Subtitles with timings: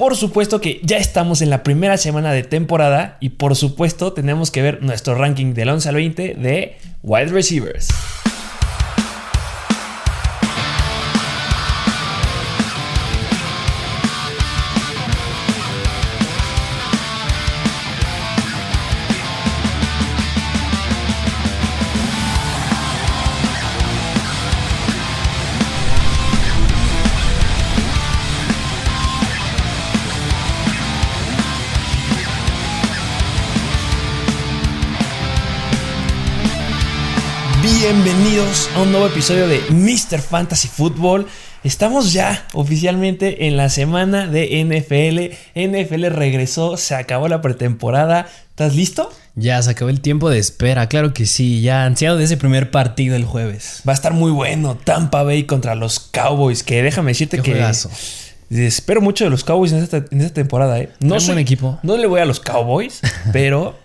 [0.00, 4.50] Por supuesto que ya estamos en la primera semana de temporada y por supuesto tenemos
[4.50, 7.88] que ver nuestro ranking del 11 al 20 de wide receivers.
[38.80, 40.20] A un nuevo episodio de Mr.
[40.20, 41.26] Fantasy Football.
[41.64, 45.34] Estamos ya oficialmente en la semana de NFL.
[45.54, 48.26] NFL regresó, se acabó la pretemporada.
[48.48, 49.12] ¿Estás listo?
[49.34, 52.70] Ya se acabó el tiempo de espera, claro que sí, ya ansiado de ese primer
[52.70, 53.82] partido el jueves.
[53.86, 54.76] Va a estar muy bueno.
[54.76, 57.90] Tampa Bay contra los Cowboys, que déjame decirte Qué que juegazo.
[58.48, 60.78] espero mucho de los Cowboys en esta, en esta temporada.
[60.78, 60.88] ¿eh?
[61.00, 61.78] No Traen buen equipo.
[61.82, 63.00] No le voy a los Cowboys,
[63.32, 63.76] pero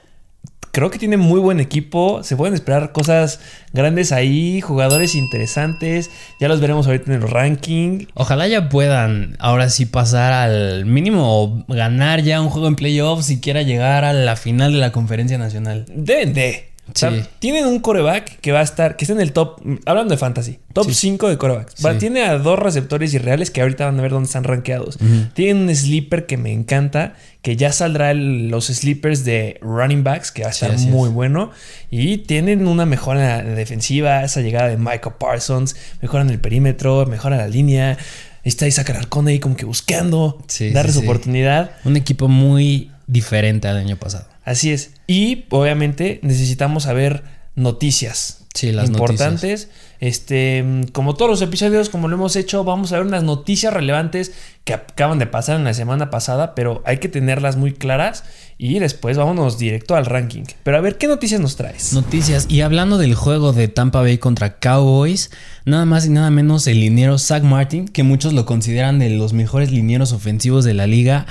[0.76, 2.22] creo que tienen muy buen equipo.
[2.22, 3.40] Se pueden esperar cosas
[3.72, 6.12] grandes ahí, jugadores interesantes.
[6.42, 8.08] Ya los veremos ahorita en el ranking.
[8.14, 13.40] Ojalá ya puedan ahora sí pasar al mínimo ganar ya un juego en playoffs y
[13.40, 15.86] quiera llegar a la final de la conferencia nacional.
[15.88, 16.75] Deben de.
[16.88, 17.24] O sea, Sí.
[17.40, 20.60] tienen un coreback que va a estar, que está en el top, hablando de fantasy,
[20.72, 20.94] top Sí.
[20.94, 21.74] 5 de corebacks.
[21.78, 21.88] Sí.
[22.00, 25.00] tiene a dos receptores irreales que ahorita van a ver dónde están rankeados.
[25.34, 30.32] Tienen un sleeper que me encanta, que ya saldrá el- los sleepers de running backs,
[30.32, 31.14] que va a estar muy es.
[31.16, 31.52] bueno.
[31.90, 37.48] Y tienen una mejora defensiva, esa llegada de Michael Parsons, mejoran el perímetro, mejoran la
[37.48, 37.98] línea.
[38.44, 40.38] Está Isaac Alarcón ahí como que buscando
[40.72, 41.72] darle su oportunidad.
[41.84, 44.28] Un equipo muy diferente al año pasado.
[44.44, 44.92] Así es.
[45.08, 47.24] Y obviamente necesitamos saber
[47.56, 48.42] noticias.
[48.54, 49.70] Sí, las importantes.
[50.00, 54.32] Este, como todos los episodios, como lo hemos hecho, vamos a ver unas noticias relevantes
[54.64, 58.24] que acaban de pasar en la semana pasada, pero hay que tenerlas muy claras
[58.58, 60.44] y después vámonos directo al ranking.
[60.64, 61.92] Pero a ver, ¿qué noticias nos traes?
[61.92, 62.46] Noticias.
[62.50, 65.32] Y hablando del juego de Tampa Bay contra Cowboys,
[65.66, 69.34] nada más y nada menos el liniero Zach Martin, que muchos lo consideran de los
[69.34, 71.26] mejores linieros ofensivos de la liga,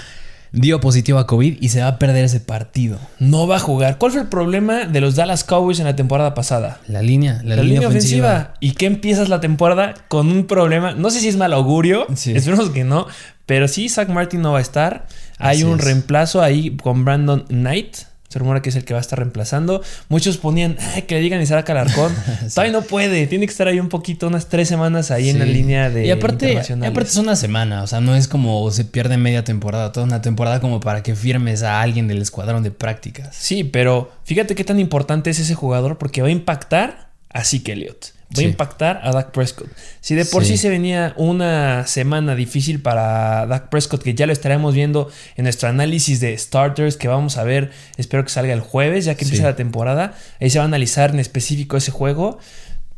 [0.55, 2.99] dio positivo a COVID y se va a perder ese partido.
[3.19, 3.99] No va a jugar.
[3.99, 6.81] ¿Cuál fue el problema de los Dallas Cowboys en la temporada pasada?
[6.89, 8.29] La línea, la, La, línea, línea ofensiva.
[8.29, 8.55] ofensiva.
[8.61, 10.93] ¿Y qué empiezas la temporada con un problema?
[10.93, 12.07] No sé si es mal augurio.
[12.15, 12.33] Sí.
[12.33, 13.07] Esperemos que no.
[13.47, 15.07] Pero sí, Zach Martin no va a estar.
[15.39, 15.85] Hay Así un es.
[15.85, 17.97] reemplazo ahí con Brandon Knight.
[18.34, 19.81] Se rumora que es el que va a estar reemplazando.
[20.09, 22.12] Muchos ponían "Ay, que le digan Isaac Alarcón.
[22.53, 23.28] Todavía no puede.
[23.28, 25.53] Tiene que estar ahí un poquito, unas tres semanas ahí en la Sí.
[25.53, 28.84] línea de y aparte, y aparte es una semana, o sea, no es como se
[28.84, 32.73] pierde media temporada, toda una temporada como para que firmes a alguien del escuadrón de
[32.73, 33.37] prácticas.
[33.37, 37.71] Sí, pero fíjate qué tan importante es ese jugador porque va a impactar a Zeke
[37.75, 38.14] Elliott.
[38.33, 38.45] Va Sí.
[38.47, 39.69] a impactar a Dak Prescott.
[40.01, 40.53] Si de por sí.
[40.53, 40.59] Sí.
[40.59, 45.69] se venía una semana difícil para Dak Prescott, que ya lo estaremos viendo en nuestro
[45.69, 49.31] análisis de starters que vamos a ver, espero que salga el jueves, ya que Sí.
[49.31, 50.15] empieza la temporada.
[50.41, 52.39] Ahí se va a analizar en específico ese juego.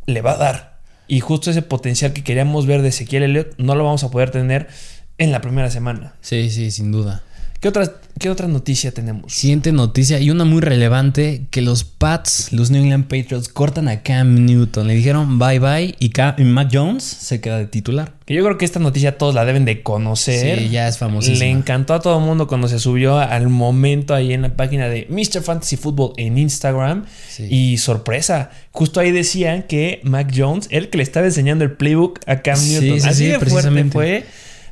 [0.07, 0.77] Le va a dar.
[1.09, 4.31] Y justo ese potencial que queríamos ver de Ezequiel Elliott no lo vamos a poder
[4.31, 4.69] tener
[5.19, 6.15] en la primera semana.
[6.21, 7.23] Sí, sí, sin duda.
[7.61, 9.33] ¿Qué otra, qué otra noticia tenemos?
[9.33, 14.03] Siguiente noticia y una muy relevante, que los Pats, los New England Patriots, cortan a
[14.03, 14.87] Cam Newton.
[14.87, 18.13] Le dijeron bye bye y, Cam- y Mac Jones se queda de titular.
[18.27, 20.59] Que yo creo que esta noticia todos la deben de conocer.
[20.59, 21.39] Sí, ya es famosísima.
[21.39, 24.89] Le encantó a todo el mundo cuando se subió al momento ahí en la página
[24.89, 25.43] de Mr.
[25.43, 27.07] Fantasy Football en Instagram.
[27.29, 27.47] Sí.
[27.51, 32.21] Y sorpresa, justo ahí decían que Mac Jones, el que le estaba enseñando el playbook
[32.27, 33.01] a Cam Newton.
[33.01, 34.25] sí, Así sí, de fuerte fue.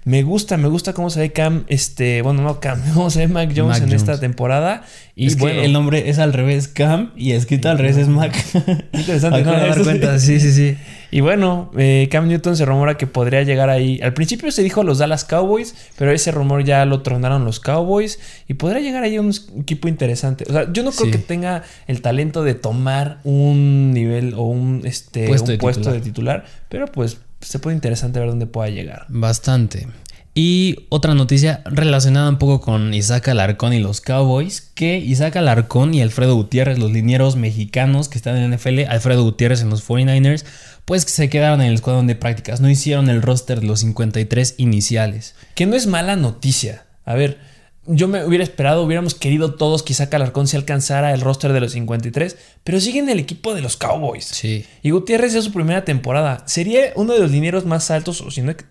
[0.05, 3.29] Me gusta, me gusta cómo se ve Cam, este, bueno, no Cam, cómo se ve
[3.29, 4.03] Mac Jones Mac en Jones.
[4.03, 4.83] esta temporada.
[5.17, 8.09] Y es bueno, que el nombre es al revés, Cam, y escrito al revés es
[8.09, 8.35] Mac.
[8.93, 9.53] Interesante, ¿no?
[9.53, 10.77] dar cuenta, sí, sí, sí.
[11.11, 14.01] Y bueno, eh, Cam Newton se rumora que podría llegar ahí.
[14.03, 18.19] Al principio se dijo los Dallas Cowboys, pero ese rumor ya lo tronaron los Cowboys
[18.49, 20.45] y podría llegar ahí a un equipo interesante.
[20.49, 21.13] O sea, yo no creo Sí.
[21.13, 25.81] que tenga el talento de tomar un nivel o un, este, Puesto un de puesto
[25.83, 26.01] titular.
[26.01, 29.07] de titular, pero pues se puede interesante ver dónde pueda llegar.
[29.09, 29.89] Bastante.
[30.37, 35.95] Y otra noticia relacionada un poco con Isaac Alarcón y los Cowboys, que Isaac Alarcón
[35.95, 40.45] y Alfredo Gutiérrez, los linieros mexicanos que están en NFL, Alfredo Gutiérrez en los 49ers,
[40.85, 44.57] pues se quedaron en el escuadrón de prácticas, no hicieron el roster de los 53
[44.59, 45.37] iniciales.
[45.55, 46.85] Que no es mala noticia.
[47.05, 47.39] A ver,
[47.87, 51.61] yo me hubiera esperado, hubiéramos querido todos que Isaac Alarcón se alcanzara el roster de
[51.61, 54.25] los 53, pero sigue en el equipo de los Cowboys.
[54.25, 54.65] Sí.
[54.83, 56.43] Y Gutiérrez es su primera temporada.
[56.47, 58.65] Sería uno de los linieros más altos, o si no, que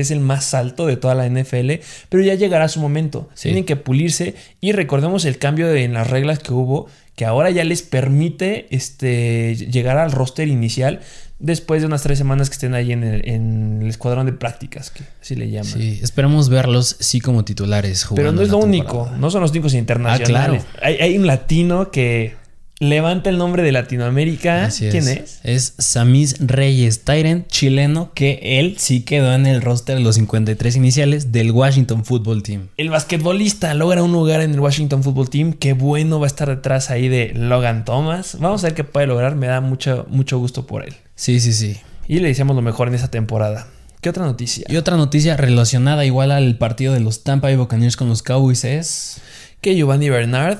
[0.00, 3.28] es el más alto de toda la NFL, pero ya llegará su momento.
[3.34, 3.48] Sí.
[3.48, 7.50] Tienen que pulirse y recordemos el cambio de- en las reglas que hubo, que ahora
[7.50, 11.00] ya les permite este, llegar al roster inicial
[11.38, 14.90] después de unas tres semanas que estén ahí en el, en el escuadrón de prácticas,
[14.90, 15.72] que así le llaman.
[15.72, 18.06] Sí, esperemos verlos sí como titulares.
[18.10, 20.64] Pero jugando no es lo único, no son los únicos internacionales.
[20.76, 22.36] Ah, hay, hay un latino que
[22.78, 24.66] levanta el nombre de Latinoamérica.
[24.66, 25.40] Así ¿Quién es?
[25.42, 30.76] Es Samis Reyes, Tyrant chileno, que él sí quedó en el roster de los 53
[30.76, 32.68] iniciales del Washington Football Team.
[32.76, 35.52] El basquetbolista logra un lugar en el Washington Football Team.
[35.54, 38.36] Qué bueno va a estar detrás ahí de Logan Thomas.
[38.40, 39.36] Vamos a ver qué puede lograr.
[39.36, 40.94] Me da mucho, mucho gusto por él.
[41.14, 41.78] Sí, sí, sí.
[42.08, 43.66] Y le deseamos lo mejor en esa temporada.
[44.00, 44.66] ¿Qué otra noticia?
[44.68, 48.64] Y otra noticia relacionada igual al partido de los Tampa Bay Buccaneers con los Cowboys
[48.64, 49.20] es...
[49.60, 50.58] que Giovanni Bernard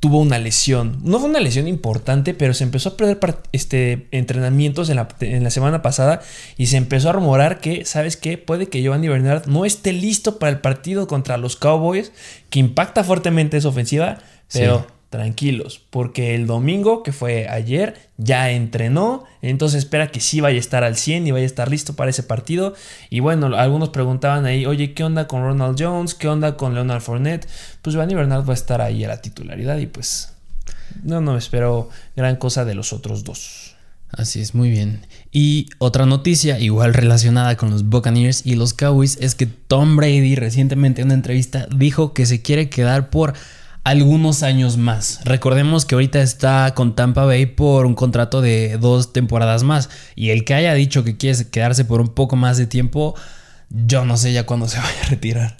[0.00, 0.98] tuvo una lesión.
[1.02, 3.18] No fue una lesión importante, pero se empezó a perder
[3.52, 6.20] este, entrenamientos en la, en la semana pasada
[6.56, 8.38] y se empezó a rumorar que, ¿sabes qué?
[8.38, 12.12] Puede que Giovanni Bernard no esté listo para el partido contra los Cowboys,
[12.50, 14.18] que impacta fuertemente esa ofensiva,
[14.52, 14.86] pero...
[14.86, 14.95] Sí.
[15.10, 20.60] Tranquilos, porque el domingo, que fue ayer, ya entrenó, entonces espera que sí vaya a
[20.60, 22.74] estar al 100 y vaya a estar listo para ese partido.
[23.08, 26.14] Y bueno, algunos preguntaban ahí, oye, ¿qué onda con Ronald Jones?
[26.14, 27.46] ¿Qué onda con Leonard Fournette?
[27.82, 30.32] Pues Giovanni Bernard va a estar ahí a la titularidad y pues
[31.02, 33.76] no, no espero gran cosa de los otros dos.
[34.10, 35.06] Así es, muy bien.
[35.32, 40.36] Y otra noticia, igual relacionada con los Buccaneers y los Cowboys, es que Tom Brady
[40.36, 43.34] recientemente en una entrevista dijo que se quiere quedar por
[43.86, 45.20] algunos años más.
[45.24, 49.90] Recordemos que ahorita está con Tampa Bay por un contrato de dos temporadas más.
[50.16, 53.14] Y el que haya dicho que quiere quedarse por un poco más de tiempo,
[53.70, 55.56] yo no sé ya cuándo se vaya a retirar.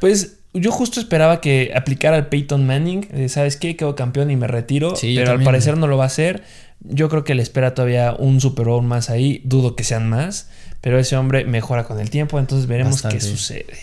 [0.00, 3.76] Pues yo justo esperaba que aplicara el Peyton Manning, ¿sabes qué?
[3.76, 6.44] Quedo campeón y me retiro, Sí, pero al parecer no lo va a hacer.
[6.80, 10.48] Yo creo que le espera todavía un Super Bowl más ahí, dudo que sean más,
[10.80, 13.76] pero ese hombre mejora con el tiempo, entonces veremos qué sucede.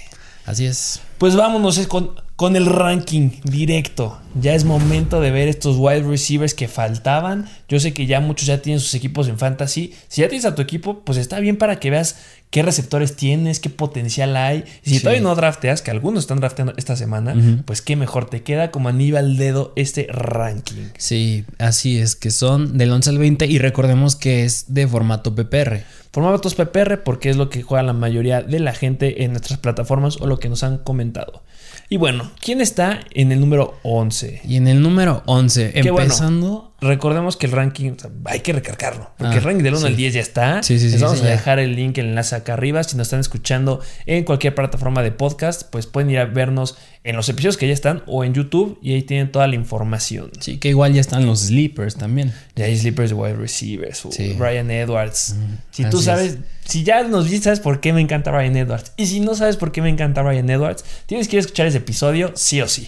[0.47, 1.01] Así es.
[1.19, 4.19] Pues vámonos con, con el ranking directo.
[4.39, 7.45] Ya es momento de ver estos wide receivers que faltaban.
[7.69, 9.93] Yo sé que ya muchos ya tienen sus equipos en fantasy.
[10.09, 12.17] Si ya tienes a tu equipo, pues está bien para que veas
[12.49, 14.65] qué receptores tienes, qué potencial hay.
[14.83, 14.99] Y si Sí.
[15.03, 18.89] todavía no drafteas, que algunos están drafteando esta semana, pues qué mejor te queda como
[18.89, 20.89] anillo al dedo este ranking.
[20.97, 25.33] Sí, así es, que son del 11 al 20 y recordemos que es de formato
[25.35, 25.83] PPR.
[26.11, 30.17] Formatos PPR porque es lo que juega la mayoría de la gente en nuestras plataformas
[30.21, 31.43] o lo que nos han comentado.
[31.89, 34.41] Y bueno, ¿quién está en el número 11?
[34.43, 36.73] Y en el número 11, Qué bueno.
[36.85, 39.11] Recordemos que el ranking o sea, hay que recargarlo.
[39.17, 39.87] Porque Ah, el ranking del 1 sí.
[39.87, 40.63] al 10 ya está.
[40.63, 42.83] Sí, sí, sí, Les vamos sí, a dejar el link, el enlace acá arriba.
[42.83, 47.15] Si nos están escuchando en cualquier plataforma de podcast, pues pueden ir a vernos en
[47.15, 50.31] los episodios que ya están o en YouTube y ahí tienen toda la información.
[50.39, 52.33] Sí, que igual ya están los sleepers también.
[52.55, 54.03] Ya hay sleepers de wide receivers.
[54.05, 54.33] uh, Sí.
[54.38, 55.35] Brian Edwards.
[55.71, 56.05] Si tú es.
[56.05, 58.93] sabes, si ya nos viste, sabes por qué me encanta Brian Edwards.
[58.97, 61.67] Y si no sabes por qué me encanta Brian Edwards, tienes que ir a escuchar
[61.67, 62.88] ese episodio, sí o sí.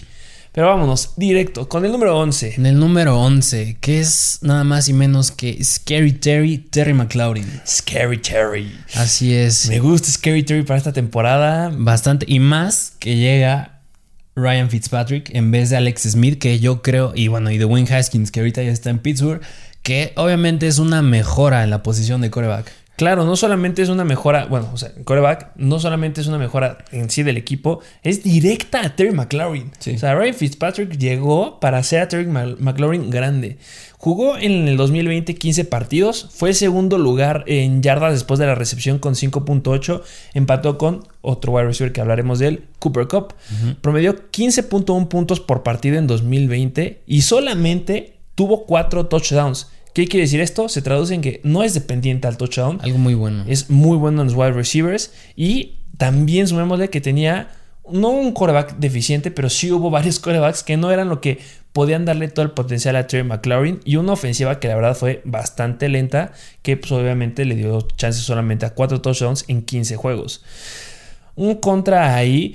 [0.58, 2.54] Pero vámonos, directo, con el número 11.
[2.56, 7.46] En el número 11, que es nada más y menos que Scary Terry, Terry McLaurin.
[7.64, 8.76] Scary Terry.
[8.96, 9.68] Así es.
[9.68, 11.70] Me gusta Scary Terry para esta temporada.
[11.72, 12.26] Bastante.
[12.28, 13.82] Y más que llega
[14.34, 17.94] Ryan Fitzpatrick en vez de Alex Smith, que yo creo, y bueno, y de Wayne
[17.94, 19.40] Haskins, que ahorita ya está en Pittsburgh,
[19.84, 22.72] que obviamente es una mejora en la posición de coreback.
[22.98, 26.78] Claro, no solamente es una mejora, bueno, o sea, coreback, no solamente es una mejora
[26.90, 29.70] en sí del equipo, es directa a Terry McLaurin.
[29.78, 29.92] Sí.
[29.92, 33.58] O sea, Ryan Fitzpatrick llegó para hacer a Terry McLaurin grande.
[33.98, 38.98] Jugó en el 2020 15 partidos, fue segundo lugar en yardas después de la recepción
[38.98, 40.02] con 5.8,
[40.34, 43.34] empató con otro wide receiver que hablaremos de él, Cooper Cup.
[43.80, 49.68] Promedió 15.1 puntos por partido en 2020 y solamente tuvo 4 touchdowns.
[49.98, 50.68] ¿Qué quiere decir esto?
[50.68, 53.44] Se traduce en que no es dependiente al touchdown, Algo muy bueno.
[53.48, 55.12] es muy bueno en los wide receivers.
[55.34, 57.48] Y también sumémosle que tenía
[57.90, 61.40] no un coreback deficiente, pero sí hubo varios corebacks que no eran lo que
[61.72, 63.80] podían darle todo el potencial a Terry McLaurin.
[63.84, 66.30] Y una ofensiva que la verdad fue bastante lenta,
[66.62, 70.44] que pues obviamente le dio chances solamente a 4 touchdowns en 15 juegos.
[71.34, 72.54] Un contra ahí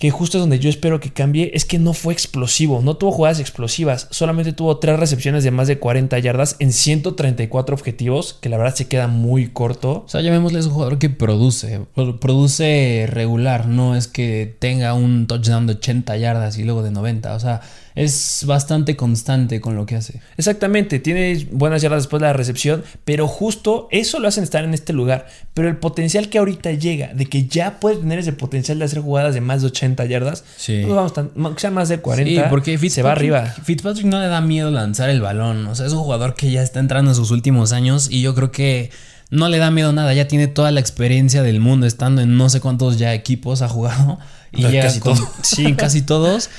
[0.00, 3.12] que justo es donde yo espero que cambie, es que no fue explosivo, no tuvo
[3.12, 8.48] jugadas explosivas, solamente tuvo tres recepciones de más de 40 yardas en 134 objetivos, que
[8.48, 10.02] la verdad se queda muy corto.
[10.06, 14.94] O sea, llamémosle es un jugador que produce, pro- produce regular, no es que tenga
[14.94, 17.60] un touchdown de 80 yardas y luego de 90, o sea,
[17.94, 20.20] es bastante constante con lo que hace.
[20.36, 24.74] Exactamente, tiene buenas yardas después de la recepción, pero justo eso lo hacen estar en
[24.74, 25.26] este lugar.
[25.54, 29.00] Pero el potencial que ahorita llega, de que ya puede tener ese potencial de hacer
[29.00, 30.84] jugadas de más de 80 yardas, Sí.
[30.86, 33.54] no vamos tan, sea más de 40, Sí, porque Fitzpatrick, se va arriba.
[33.64, 35.66] Fitzpatrick no le da miedo lanzar el balón.
[35.66, 38.34] O sea, es un jugador que ya está entrando en sus últimos años y yo
[38.34, 38.90] creo que
[39.30, 40.12] no le da miedo nada.
[40.14, 43.68] Ya tiene toda la experiencia del mundo estando en no sé cuántos ya equipos ha
[43.68, 44.18] jugado.
[44.52, 45.28] Y Casi con, todos.
[45.42, 46.50] Sí, en casi todos.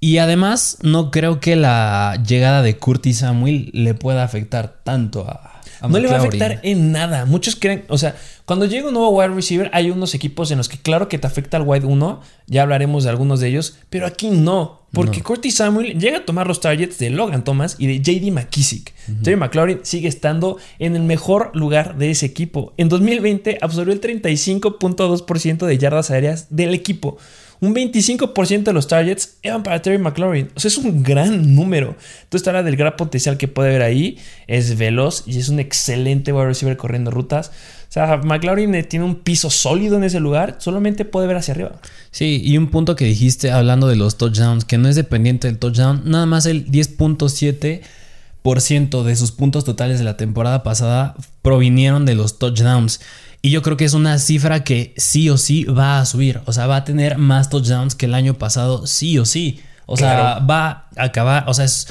[0.00, 5.52] Y además, no creo que la llegada de Curtis Samuel le pueda afectar tanto a.
[5.80, 7.26] A no le va a afectar en nada.
[7.26, 10.68] Muchos creen, o sea, cuando llega un nuevo wide receiver, hay unos equipos en los
[10.68, 14.06] que claro que te afecta el wide 1, ya hablaremos de algunos de ellos, pero
[14.06, 14.86] aquí no.
[14.92, 18.94] Porque Curtis Samuel llega a tomar los targets de Logan Thomas y de JD McKissick.
[19.22, 22.72] Terry McLaurin sigue estando en el mejor lugar de ese equipo.
[22.78, 27.18] En 2020 absorbió el 35.2% de yardas aéreas del equipo.
[27.60, 30.50] Un 25% de los targets eran para Terry McLaurin.
[30.54, 31.96] O sea, es un gran número.
[32.24, 34.18] Entonces, habla del gran potencial que puede haber ahí.
[34.46, 37.50] Es veloz y es un excelente wide receiver corriendo rutas.
[37.88, 40.56] O sea, McLaurin eh, tiene un piso sólido en ese lugar.
[40.58, 41.72] Solamente puede ver hacia arriba.
[42.10, 45.58] Sí, y un punto que dijiste hablando de los touchdowns, que no es dependiente del
[45.58, 52.14] touchdown, nada más el 10.7% de sus puntos totales de la temporada pasada provinieron de
[52.14, 53.00] los touchdowns.
[53.42, 56.40] Y yo creo que es una cifra que sí o sí va a subir.
[56.46, 59.60] O sea, va a tener más touchdowns que el año pasado, sí o sí.
[59.86, 61.86] O sea, va a acabar, o sea, es,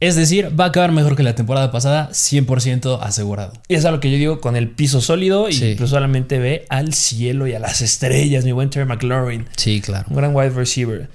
[0.00, 3.52] es decir, va a acabar mejor que la temporada pasada, 100% asegurado.
[3.68, 5.48] Y es a lo que yo digo con el piso sólido.
[5.50, 5.74] Y Sí.
[5.76, 9.46] pues solamente ve al cielo y a las estrellas, mi buen Terry McLaurin.
[9.56, 10.06] Sí, claro.
[10.08, 11.10] Un gran wide receiver.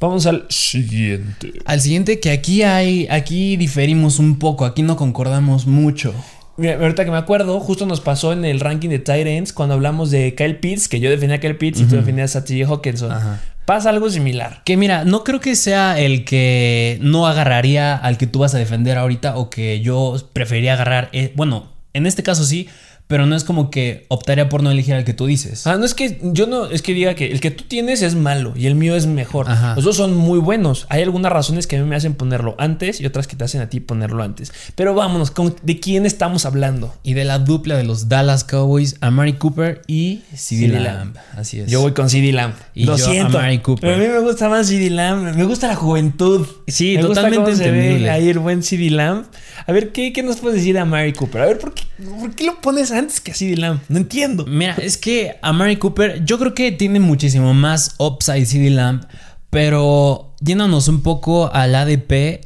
[0.00, 1.52] Vamos al siguiente.
[1.64, 6.14] Al siguiente que aquí hay, aquí diferimos un poco, aquí no concordamos mucho.
[6.56, 9.74] Mira, ahorita que me acuerdo, justo nos pasó en el ranking de tight ends cuando
[9.74, 12.64] hablamos de Kyle Pitts, que yo defendía a Kyle Pitts y tú defendías a TJ
[12.66, 13.10] Hawkinson.
[13.12, 13.40] Ajá.
[13.64, 14.62] Pasa algo similar.
[14.64, 18.58] Que mira, no creo que sea el que no agarraría al que tú vas a
[18.58, 21.08] defender ahorita o que yo preferiría agarrar.
[21.12, 22.68] eh, bueno, en este caso sí,
[23.14, 25.68] pero no es como que optaría por no elegir al que tú dices.
[25.68, 28.16] Ah, no es que yo no, es que diga que el que tú tienes es
[28.16, 29.48] malo y el mío es mejor.
[29.48, 29.76] Ajá.
[29.76, 30.86] Los dos son muy buenos.
[30.88, 33.60] Hay algunas razones que a mí me hacen ponerlo antes y otras que te hacen
[33.60, 34.52] a ti ponerlo antes.
[34.74, 36.92] Pero vámonos, ¿con- ¿de quién estamos hablando?
[37.04, 41.16] Y de la dupla de los Dallas Cowboys, Amari Cooper y CD CD Lamb.
[41.36, 41.70] Así es.
[41.70, 42.54] Yo voy con CD Lamb.
[42.74, 43.38] Y Lo yo a siento.
[43.38, 43.80] Amari Cooper.
[43.80, 45.36] Pero a mí me gusta más CD Lamb.
[45.36, 46.44] Me gusta la juventud.
[46.66, 48.10] Sí, me gusta totalmente cómo se ve entendible.
[48.10, 49.26] ahí el buen CD Lamb.
[49.68, 51.42] A ver, ¿qué, qué nos puedes decir de Amari Cooper?
[51.42, 51.84] A ver, ¿por qué,
[52.20, 53.80] por qué lo pones antes que a CD Lamb?
[53.88, 54.46] No entiendo.
[54.46, 59.04] Mira, es que a Mary Cooper yo creo que tiene muchísimo más upside CD Lamb,
[59.50, 62.40] pero yéndonos un poco al ADP,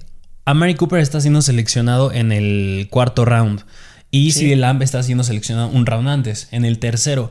[0.45, 3.63] a Mary Cooper está siendo seleccionado en el cuarto round
[4.11, 4.41] y Sí.
[4.41, 7.31] CD Lamb está siendo seleccionado un round antes, en el tercero.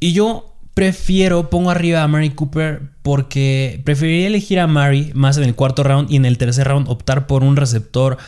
[0.00, 5.44] Y yo prefiero, pongo arriba a Mary Cooper porque preferiría elegir a Mary más en
[5.44, 8.18] el cuarto round y en el tercer round optar por un receptor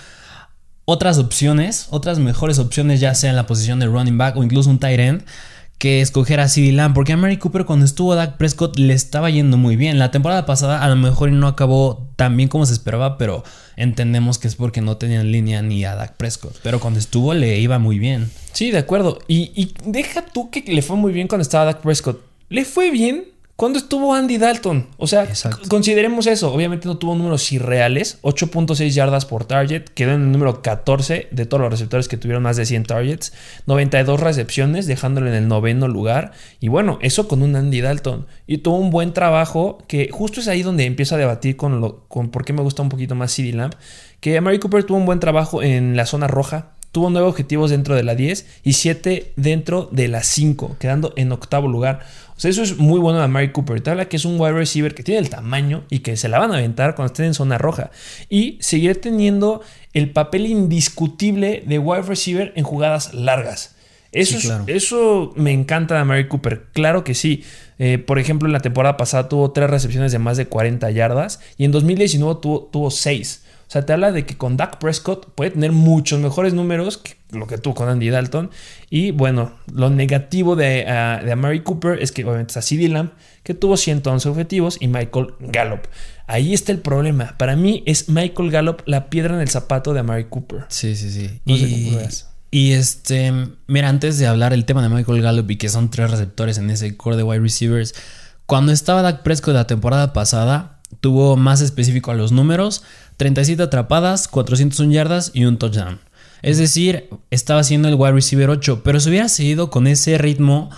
[0.91, 4.71] otras opciones, otras mejores opciones, ya sea en la posición de running back o incluso
[4.71, 5.23] un tight end,
[5.79, 9.31] que escoger a CeeDee Lamb, porque a Mary Cooper cuando estuvo Dak Prescott le estaba
[9.31, 10.01] yendo muy bien.
[10.01, 13.45] La temporada pasada a lo mejor no acabó tan bien como se esperaba, pero
[13.77, 16.59] entendemos que es porque no tenían línea ni a Dak Prescott.
[16.65, 18.29] Pero cuando estuvo le iba muy bien.
[18.53, 19.21] Sí, de acuerdo.
[19.29, 22.21] Y, y deja tú que le fue muy bien cuando estaba Dak Prescott.
[22.49, 23.25] Le fue bien
[23.61, 24.87] cuando estuvo Andy Dalton.
[24.97, 25.69] O sea, Exacto.
[25.69, 26.51] consideremos eso.
[26.51, 28.19] Obviamente no tuvo números irreales.
[28.23, 29.83] 8.6 yardas por target.
[29.91, 33.35] Quedó en el número 14 de todos los receptores que tuvieron más de 100 targets.
[33.67, 36.33] 92 recepciones, dejándolo en el noveno lugar.
[36.59, 38.27] Y bueno, eso con un Andy Dalton.
[38.47, 42.05] Y tuvo un buen trabajo que justo es ahí donde empiezo a debatir con, lo,
[42.09, 43.75] con por qué me gusta un poquito más CD Lamb.
[44.21, 46.71] Que Mary Cooper tuvo un buen trabajo en la zona roja.
[46.93, 51.31] Tuvo nueve objetivos dentro de la 10 y 7 dentro de la 5, quedando en
[51.31, 52.01] octavo lugar.
[52.37, 53.81] O sea, eso es muy bueno de Mary Cooper.
[53.81, 56.39] Te habla que es un wide receiver que tiene el tamaño y que se la
[56.41, 57.91] van a aventar cuando estén en zona roja.
[58.29, 59.61] Y seguirá teniendo
[59.93, 63.77] el papel indiscutible de wide receiver en jugadas largas.
[64.13, 64.65] Eso, Sí, es- claro.
[64.67, 66.65] eso me encanta de Mary Cooper.
[66.73, 67.45] Claro que sí.
[67.79, 71.39] Eh, por ejemplo, en la temporada pasada tuvo tres recepciones de más de 40 yardas
[71.57, 73.45] y en 2019 tuvo, tuvo 6.
[73.71, 77.15] O sea, te habla de que con Dak Prescott puede tener muchos mejores números que
[77.31, 78.51] lo que tuvo con Andy Dalton.
[78.91, 83.13] Y bueno, lo negativo de, ah, de Amari Cooper es que obviamente está CD Lamb,
[83.45, 85.83] que tuvo 111 objetivos, y Michael Gallup.
[86.27, 87.37] Ahí está el problema.
[87.39, 90.65] Para mí es Michael Gallup la piedra en el zapato de Amari Cooper.
[90.67, 91.41] Sí, sí, sí.
[91.45, 92.29] No sé y, veas.
[92.51, 93.33] y este,
[93.69, 96.71] mira, antes de hablar el tema de Michael Gallup y que son tres receptores en
[96.71, 97.95] ese core de wide receivers,
[98.47, 102.83] cuando estaba Dak Prescott la temporada pasada, tuvo más específico a los números,
[103.21, 106.01] 37 atrapadas, 401 yardas y un touchdown.
[106.41, 110.71] Es decir, estaba siendo el wide receiver 8, pero si hubiera seguido con ese ritmo,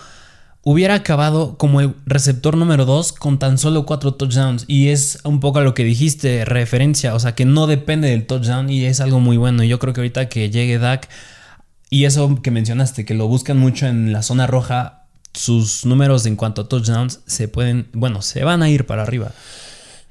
[0.65, 4.65] hubiera acabado como el receptor número 2 con tan solo 4 touchdowns.
[4.67, 8.27] Y es un poco a lo que dijiste, referencia, o sea que no depende del
[8.27, 9.63] touchdown y es algo muy bueno.
[9.63, 11.09] Yo creo que ahorita que llegue Dak
[11.91, 16.35] y eso que mencionaste, que lo buscan mucho en la zona roja, sus números en
[16.35, 19.31] cuanto a touchdowns se pueden, bueno, se van a ir para arriba.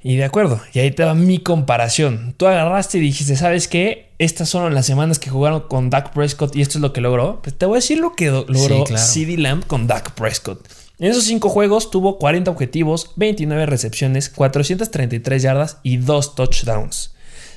[0.04, 2.34] Y de acuerdo, y ahí te va mi comparación.
[2.36, 4.10] Tú agarraste y dijiste, ¿sabes qué?
[4.18, 7.42] Estas son las semanas que jugaron con Dak Prescott y esto es lo que logró.
[7.44, 9.06] Pues te voy a decir lo que logró Sí, claro.
[9.06, 10.68] CD Lamb con Dak Prescott.
[10.98, 17.14] En esos cinco juegos tuvo 40 objetivos, 29 recepciones, 433 yardas y 2 touchdowns.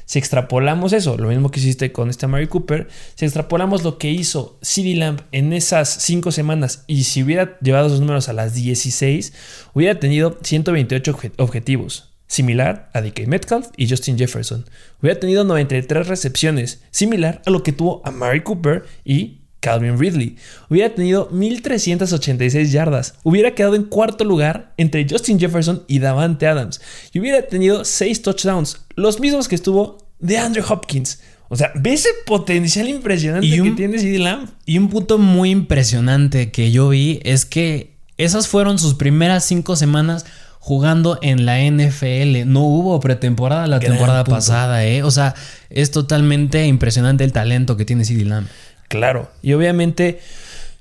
[0.06, 4.10] si extrapolamos eso, lo mismo que hiciste con este Mary Cooper, si extrapolamos lo que
[4.10, 8.54] hizo CD Lamb en esas 5 semanas y si hubiera llevado esos números a las
[8.54, 9.32] 16,
[9.72, 14.64] hubiera tenido 128 objetivos similar a DK Metcalf y Justin Jefferson.
[15.00, 20.36] Hubiera tenido 93 recepciones, similar a lo que tuvo a Mary Cooper y Calvin Ridley.
[20.68, 23.14] Hubiera tenido 1386 yardas.
[23.22, 26.80] Hubiera quedado en cuarto lugar entre Justin Jefferson y Davante Adams.
[27.12, 31.20] Y hubiera tenido 6 touchdowns, los mismos que estuvo de Andrew Hopkins.
[31.48, 34.50] O sea, ve ese potencial impresionante que tiene CD Lamb.
[34.66, 39.76] Y un punto muy impresionante que yo vi es que esas fueron sus primeras 5
[39.76, 40.26] semanas
[40.64, 42.46] jugando en la NFL.
[42.46, 45.02] No hubo pretemporada la temporada pasada, ¿eh?
[45.02, 45.34] O sea,
[45.68, 48.46] es totalmente impresionante el talento que tiene CD Lamb.
[48.88, 50.20] Claro, y obviamente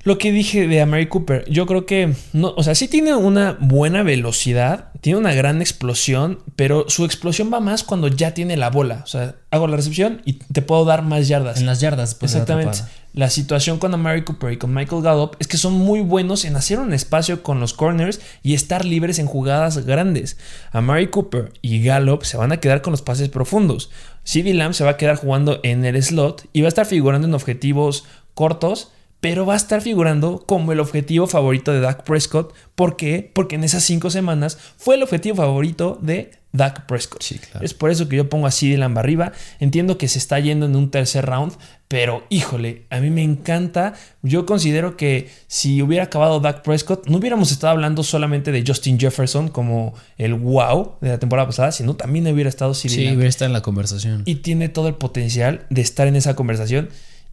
[0.05, 3.57] lo que dije de Amari Cooper, yo creo que no, o sea, sí tiene una
[3.59, 8.69] buena velocidad, tiene una gran explosión, pero su explosión va más cuando ya tiene la
[8.69, 9.01] bola.
[9.03, 11.59] O sea, hago la recepción y te puedo dar más yardas.
[11.59, 12.33] En las yardas, pues.
[12.35, 12.77] Exactamente.
[12.77, 12.87] La
[13.29, 16.79] situación con Amari Cooper y con Michael Gallup es que son muy buenos en hacer
[16.79, 20.37] un espacio con los corners y estar libres en jugadas grandes.
[20.71, 23.91] Amari Cooper y Gallup se van a quedar con los pases profundos.
[24.23, 27.27] CD Lamb se va a quedar jugando en el slot y va a estar figurando
[27.27, 28.91] en objetivos cortos
[29.23, 32.53] pero va a estar figurando como el objetivo favorito de Dak Prescott.
[32.75, 33.31] ¿Por qué?
[33.33, 37.23] Porque en esas cinco semanas fue el objetivo favorito de Dak Prescott.
[37.61, 39.33] Es por eso que yo pongo así de Lamb arriba.
[39.59, 41.53] Entiendo que se está yendo en un tercer round,
[41.87, 43.93] pero híjole, a mí me encanta.
[44.21, 48.99] Yo considero que si hubiera acabado Dak Prescott, no hubiéramos estado hablando solamente de Justin
[48.99, 53.29] Jefferson como el wow de la temporada pasada, sino también hubiera estado CD Sí, hubiera
[53.29, 54.21] estado en la conversación.
[54.25, 56.89] Y tiene todo el potencial de estar en esa conversación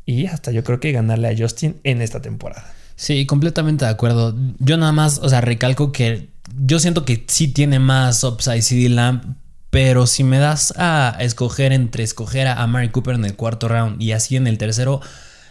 [0.06, 2.72] y hasta yo creo que ganarle a Justin en esta temporada.
[2.96, 4.34] Sí, completamente de acuerdo.
[4.58, 8.88] Yo nada más, o sea, recalco que yo siento que sí tiene más upside CD
[8.88, 9.36] Lamb,
[9.70, 14.02] pero si me das a escoger entre escoger a Mary Cooper en el cuarto round
[14.02, 15.00] y así en el tercero,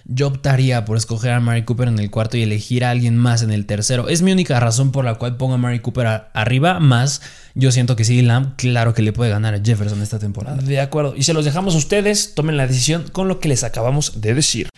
[0.06, 3.44] yo optaría por escoger a Mary Cooper en el cuarto y elegir a alguien más
[3.44, 4.10] en el tercero.
[4.10, 7.22] Es mi única razón por la cual pongo a Mary Cooper arriba, más
[7.56, 10.58] yo siento que sí, Lamb, claro que le puede ganar a Jefferson esta temporada.
[10.62, 13.64] De acuerdo, y se los dejamos a ustedes, tomen la decisión con lo que les
[13.64, 14.70] acabamos de decir.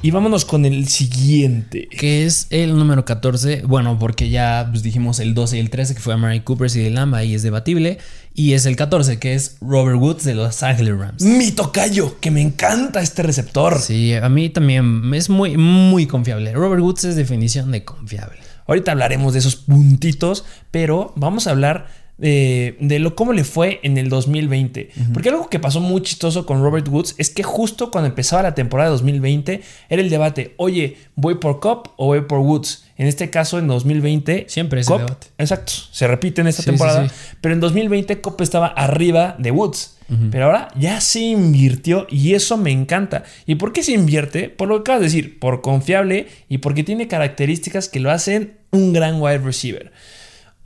[0.00, 1.88] Y vámonos con el siguiente.
[1.88, 3.62] Que es el número 14.
[3.66, 6.70] Bueno, porque ya pues, dijimos el 12 y el 13, que fue a Mary Cooper
[6.72, 7.98] y de Lamba, y es debatible.
[8.32, 11.22] Y es el 14, que es Robert Woods de los Angeles Rams.
[11.22, 13.80] Mi tocayo, que me encanta este receptor.
[13.80, 16.52] Sí, a mí también es muy, muy confiable.
[16.52, 18.38] Robert Woods es definición de confiable.
[18.68, 23.96] Ahorita hablaremos de esos puntitos, pero vamos a hablar de, lo cómo le fue en
[23.96, 24.90] el 2020.
[25.12, 28.54] Porque algo que pasó muy chistoso con Robert Woods es que justo cuando empezaba la
[28.54, 32.84] temporada de 2020 era el debate, oye, ¿voy por Cup o voy por Woods?
[32.96, 34.46] En este caso, en 2020...
[34.48, 35.28] Siempre ese debate.
[35.38, 37.08] Exacto, se repite en esta temporada.
[37.40, 39.94] Pero en 2020 Cup estaba arriba de Woods.
[40.30, 43.24] Pero ahora ya se invirtió y eso me encanta.
[43.44, 44.48] ¿Y por qué se invierte?
[44.48, 48.54] Por lo que acabas de decir, por confiable y porque tiene características que lo hacen
[48.70, 49.92] un gran wide receiver.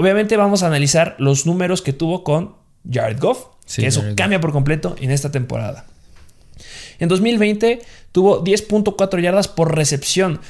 [0.02, 2.56] Obviamente vamos a analizar los números que tuvo con
[2.90, 5.86] Jared Goff, que eso cambia por completo en esta temporada.
[6.98, 10.40] En 2020 tuvo 10.4 yardas por recepción.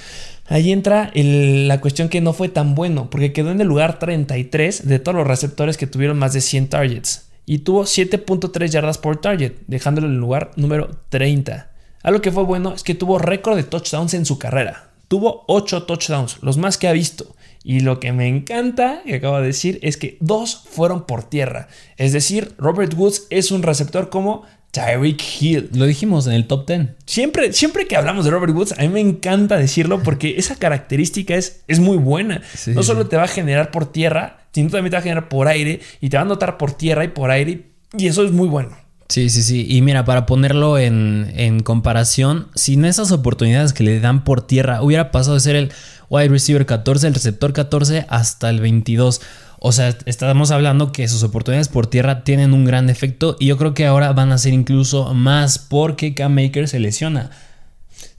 [0.47, 4.89] Ahí entra la cuestión que no fue tan bueno, porque quedó en el lugar 33
[4.89, 7.27] de todos los receptores que tuvieron más de 100 targets.
[7.45, 11.71] Y tuvo 7.3 yardas por target, dejándolo en el lugar número 30.
[12.03, 14.89] Algo que fue bueno es que tuvo récord de touchdowns en su carrera.
[15.09, 17.37] Tuvo 8 touchdowns, los más que ha visto.
[17.65, 21.69] Y lo que me encanta, que acabo de decir, es que dos fueron por tierra.
[21.97, 25.71] Es decir, Robert Woods es un receptor como Tyreek Hill.
[25.75, 26.89] Lo dijimos en el top 10.
[27.07, 31.37] Siempre, siempre que hablamos de Robert Woods, a mí me encanta decirlo porque esa característica
[31.37, 32.43] es, es muy buena.
[32.69, 35.47] no solo te va a generar por tierra, sino también te va a generar por
[35.47, 37.67] aire y te va a notar por tierra y por aire.
[37.97, 38.71] Y eso es muy bueno.
[39.09, 39.67] Sí, sí, sí.
[39.69, 44.81] Y mira, para ponerlo en, en comparación, sin esas oportunidades que le dan por tierra,
[44.81, 45.71] hubiera pasado de ser el
[46.13, 49.23] wide receiver 14, el receptor 14 hasta el 22.
[49.59, 53.57] O sea, estamos hablando que sus oportunidades por tierra tienen un gran efecto y yo
[53.57, 57.31] creo que ahora van a ser incluso más porque Cam Maker se lesiona.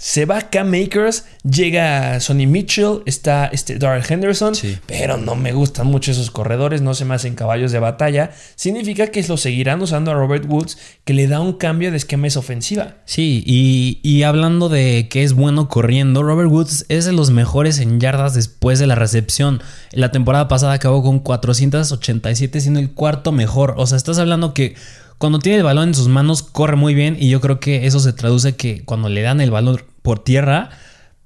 [0.04, 4.54] Se va Cam Makers, llega Sonny Mitchell, está este Darrell Henderson,
[4.86, 8.32] pero no me gustan mucho esos corredores, no se me hacen caballos de batalla.
[8.56, 12.28] Significa que lo seguirán usando a Robert Woods, que le da un cambio de esquema
[12.28, 12.98] es ofensiva.
[13.06, 17.80] Sí, y, y hablando de que es bueno corriendo, Robert Woods es de los mejores
[17.80, 19.62] en yardas después de la recepción.
[19.94, 23.76] La temporada pasada acabó con 487, siendo el cuarto mejor.
[23.78, 24.76] O sea, estás hablando que
[25.18, 28.02] cuando tiene el balón en sus manos corre muy bien y yo creo que eso
[28.02, 30.70] se traduce que cuando le dan el balón por tierra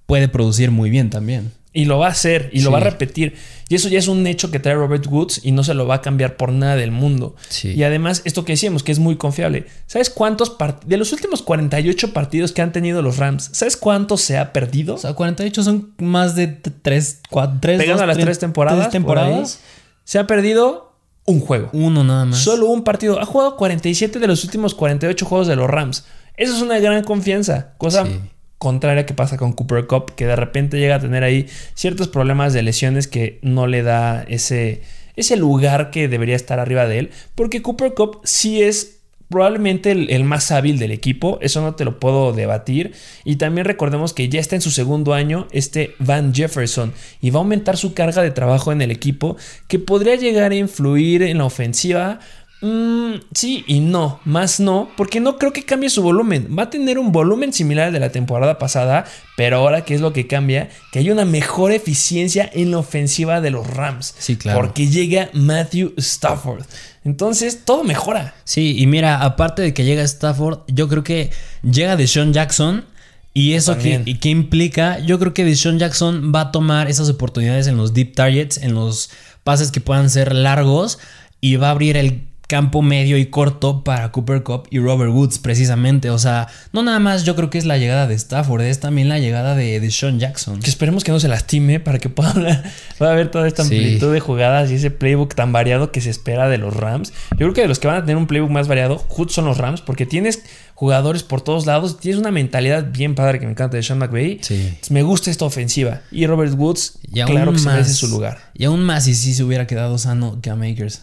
[0.06, 1.52] puede producir muy bien también.
[1.74, 3.36] Y lo va a hacer y lo va a repetir.
[3.70, 5.96] Y eso ya es un hecho que trae Robert Woods y no se lo va
[5.96, 7.36] a cambiar por nada del mundo.
[7.50, 7.74] Sí.
[7.74, 9.68] Y además, esto que decíamos, que es muy confiable.
[9.86, 14.22] ¿Sabes cuántos part- de los últimos 48 partidos que han tenido los Rams, ¿sabes cuántos
[14.22, 14.96] se ha perdido?
[14.96, 18.90] O sea, 48 son más de 3, 4, 3, Pegando a las tres temporadas.
[18.90, 19.30] temporadas.
[19.30, 21.70] por ahí, se ha perdido un juego.
[21.74, 22.40] Uno nada más.
[22.40, 23.20] Solo un partido.
[23.22, 26.06] Ha jugado 47 de los últimos 48 juegos de los Rams.
[26.38, 27.74] Eso es una gran confianza.
[27.78, 28.20] Cosa Sí.
[28.58, 32.54] Contraria que pasa con Cooper Cup, que de repente llega a tener ahí ciertos problemas
[32.54, 34.82] de lesiones que no le da ese,
[35.16, 37.12] ese lugar que debería estar arriba de él.
[37.36, 38.98] Porque Cooper Cup sí es
[39.30, 41.38] probablemente el, el más hábil del equipo.
[41.42, 42.94] Eso no te lo puedo debatir.
[43.24, 47.40] Y también recordemos que ya está en su segundo año este Van Jefferson y va
[47.40, 51.40] a aumentar su carga de trabajo en el equipo que podría llegar a influir en
[51.40, 52.20] la ofensiva.
[52.60, 56.56] Mm, sí y no, más no, porque no creo que cambie su volumen.
[56.58, 60.02] Va a tener un volumen similar al de la temporada pasada, pero ahora, ¿qué es
[60.02, 60.70] lo que cambia?
[60.92, 64.16] Que hay una mejor eficiencia en la ofensiva de los Rams.
[64.18, 64.60] Sí, claro.
[64.60, 66.64] Porque llega Matthew Stafford.
[67.04, 68.34] Entonces, todo mejora.
[68.44, 71.30] Sí, y mira, aparte de que llega Stafford, yo creo que
[71.64, 72.86] llega Deshaun Jackson.
[73.34, 77.08] Y eso que, y qué implica, yo creo que Deshaun Jackson va a tomar esas
[77.08, 79.12] oportunidades en los deep targets, en los
[79.44, 80.98] pases que puedan ser largos,
[81.40, 85.38] y va a abrir el campo medio y corto para Cooper Cup y Robert Woods
[85.38, 86.10] precisamente.
[86.10, 89.10] O sea, no nada más yo creo que es la llegada de Stafford, es también
[89.10, 90.60] la llegada de Deshaun Jackson.
[90.62, 92.64] Que esperemos que no se lastime para que pueda hablar.
[93.00, 93.76] Haber toda esta Sí.
[93.76, 97.12] amplitud de jugadas y ese playbook tan variado que se espera de los Rams.
[97.32, 99.46] Yo creo que de los que van a tener un playbook más variado, justo son
[99.46, 100.42] los Rams, porque tienes
[100.74, 102.00] jugadores por todos lados.
[102.00, 104.40] Tienes una mentalidad bien padre que me encanta de Sean McVay.
[104.42, 104.54] Sí.
[104.56, 106.02] Entonces, Me gusta esta ofensiva.
[106.12, 108.38] Y Robert Woods, Y claro que se más- merece su lugar.
[108.54, 111.02] Y aún más si sí se hubiera quedado sano Cam Akers.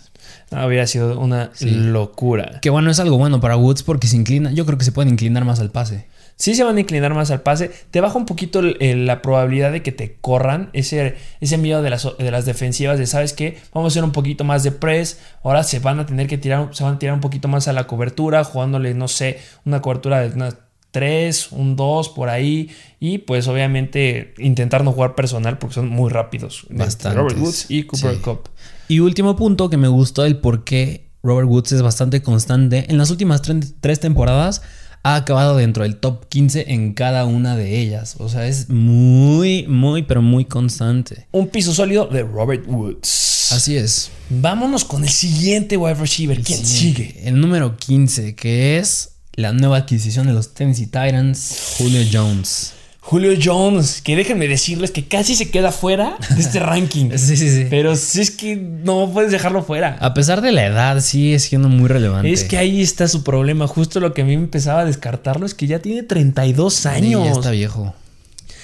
[0.50, 1.70] No, hubiera sido una Sí.
[1.70, 2.61] locura.
[2.62, 4.52] Que bueno, es algo bueno para Woods porque se inclina.
[4.52, 6.07] Yo creo que se pueden inclinar más al pase.
[6.37, 7.70] Sí se van a inclinar más al pase.
[7.92, 11.80] Te baja un poquito el- el- la probabilidad de que te corran ese, ese miedo
[11.80, 13.59] de las, de las defensivas de, ¿sabes qué?
[13.72, 15.20] Vamos a hacer un poquito más de press.
[15.44, 17.72] Ahora se van a tener que tirar, se van a tirar un poquito más a
[17.72, 20.57] la cobertura, jugándole, no sé, una cobertura de unas
[20.90, 22.68] 3, un 2 por ahí.
[22.98, 26.66] Y pues obviamente intentar no jugar personal porque son muy rápidos.
[26.68, 27.16] Bastantes.
[27.16, 28.20] Robert Woods y Cooper Sí.
[28.20, 28.48] Cup.
[28.88, 32.86] Y último punto que me gustó el por qué Robert Woods es bastante constante.
[32.90, 34.62] En las últimas tre- tres temporadas
[35.02, 38.16] ha acabado dentro del top 15 en cada una de ellas.
[38.18, 41.26] O sea, es muy, muy, pero muy constante.
[41.32, 43.52] Un piso sólido de Robert Woods.
[43.52, 44.10] Así es.
[44.30, 46.42] Vámonos con el siguiente wide receiver.
[46.42, 47.20] ¿Quién sigue?
[47.24, 52.72] El número 15, que es la nueva adquisición de los Tennessee Titans, Julio Jones.
[53.06, 57.10] Julio Jones, que déjenme decirles que casi se queda fuera de este ranking.
[57.18, 57.66] Sí, sí, sí.
[57.68, 59.98] Pero si es que no puedes dejarlo fuera.
[60.00, 62.32] A pesar de la edad, sigue siendo muy relevante.
[62.32, 63.66] Es que ahí está su problema.
[63.68, 66.88] Justo lo que a mí me empezaba a descartarlo es que ya tiene 32 Sí,
[66.88, 67.24] años.
[67.26, 67.94] ya está viejo.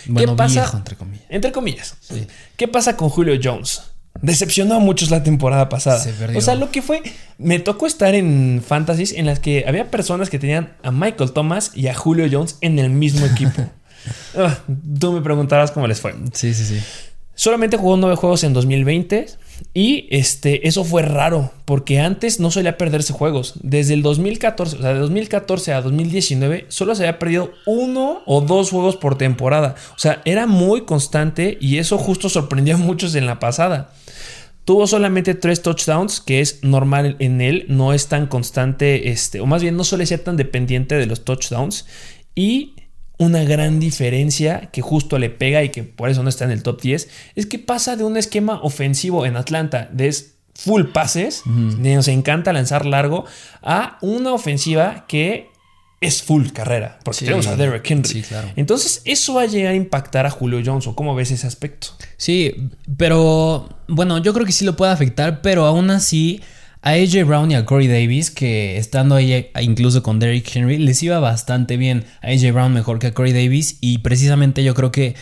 [0.06, 0.60] Bueno, pasa?
[0.62, 1.24] viejo, entre comillas.
[1.28, 1.94] Entre comillas.
[2.00, 2.26] Sí.
[2.56, 3.82] ¿Qué pasa con Julio Jones?
[4.22, 5.98] Decepcionó a muchos la temporada pasada.
[6.00, 6.38] Se perdió.
[6.38, 7.02] O sea, lo que fue.
[7.36, 11.72] Me tocó estar en fantasies en las que había personas que tenían a Michael Thomas
[11.74, 13.62] y a Julio Jones en el mismo equipo.
[14.36, 14.58] Ah,
[14.98, 16.14] tú me preguntarás cómo les fue.
[16.32, 16.80] Sí, sí, sí.
[17.34, 19.26] Solamente jugó nueve juegos en 2020
[19.72, 23.54] y este, eso fue raro porque antes no solía perderse juegos.
[23.62, 28.42] Desde el 2014, o sea, de 2014 a 2019, solo se había perdido uno o
[28.42, 29.74] dos juegos por temporada.
[29.94, 33.90] O sea, era muy constante y eso justo sorprendió a muchos en la pasada.
[34.66, 39.46] Tuvo solamente tres touchdowns, que es normal en él, no es tan constante, este, o
[39.46, 41.86] más bien no suele ser tan dependiente de los touchdowns.
[42.34, 42.74] Y
[43.20, 46.62] una gran diferencia que justo le pega y que por eso no está en el
[46.62, 51.42] top 10 es que pasa de un esquema ofensivo en Atlanta de es full pases,
[51.46, 53.24] de nos encanta lanzar largo,
[53.62, 55.48] a una ofensiva que
[56.02, 57.24] es full carrera, porque Sí.
[57.26, 58.08] tenemos a Derrick Henry.
[58.08, 58.48] Sí, claro.
[58.56, 60.94] Entonces, eso va a llegar a impactar a Julio Johnson.
[60.94, 61.88] ¿Cómo ves ese aspecto?
[62.16, 66.40] Sí, pero bueno, yo creo que sí lo puede afectar, pero aún así
[66.82, 71.02] a AJ Brown y a Corey Davis, que estando ahí incluso con Derrick Henry, les
[71.02, 72.04] iba bastante bien.
[72.22, 75.14] A AJ Brown mejor que a Corey Davis y precisamente yo creo que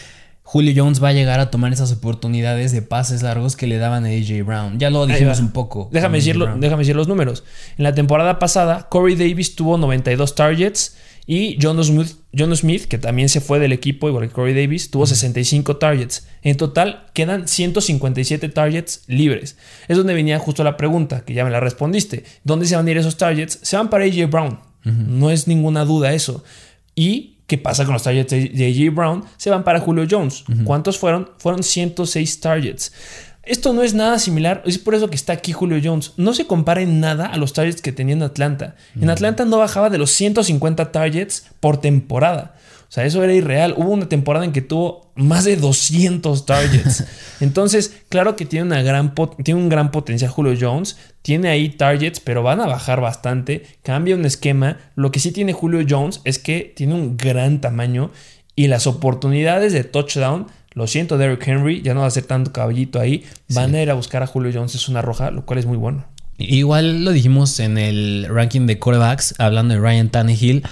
[0.42, 4.04] Julio Jones va a llegar a tomar esas oportunidades de pases largos que le daban
[4.04, 4.78] a AJ Brown.
[4.78, 5.90] Ya lo dijimos un poco.
[5.92, 6.60] Déjame, Brown.
[6.60, 7.44] déjame decir los números.
[7.76, 10.96] En la temporada pasada, Corey Davis tuvo 92 targets
[11.30, 14.90] y John Smith, John Smith, que también se fue del equipo, igual que Corey Davis,
[14.90, 16.26] tuvo 65 targets.
[16.40, 19.58] En total quedan 157 targets libres.
[19.88, 22.24] Es donde venía justo la pregunta, que ya me la respondiste.
[22.44, 23.58] ¿Dónde se van a ir esos targets?
[23.60, 24.58] Se van para AJ Brown.
[24.84, 26.44] No es ninguna duda eso.
[26.94, 29.24] Y ¿Qué pasa con los targets de de AJ Brown?
[29.38, 30.44] Se van para Julio Jones.
[30.64, 31.30] ¿Cuántos fueron?
[31.38, 32.92] Fueron 106 targets.
[33.48, 36.12] Esto no es nada similar, es por eso que está aquí Julio Jones.
[36.16, 38.76] No se compara en nada a los targets que tenía en Atlanta.
[39.00, 42.54] En Atlanta no bajaba de los 150 targets por temporada.
[42.54, 43.74] O O sea, eso era irreal.
[43.76, 47.04] Hubo una temporada en que tuvo más de 200 targets.
[47.40, 50.96] Entonces, claro que tiene, una gran tiene un gran potencial Julio Jones.
[51.20, 53.64] Tiene ahí targets, pero van a bajar bastante.
[53.82, 54.78] Cambia un esquema.
[54.94, 58.10] Lo que sí tiene Julio Jones es que tiene un gran tamaño
[58.56, 60.46] y las oportunidades de touchdown.
[60.72, 63.24] Lo siento, Derrick Henry, ya no va a ser tanto caballito ahí.
[63.50, 65.76] Van a ir a buscar a Julio Jones, es una roja, lo cual es muy
[65.76, 66.04] bueno.
[66.38, 70.62] Igual lo dijimos en el ranking de quarterbacks, hablando de Ryan Tannehill.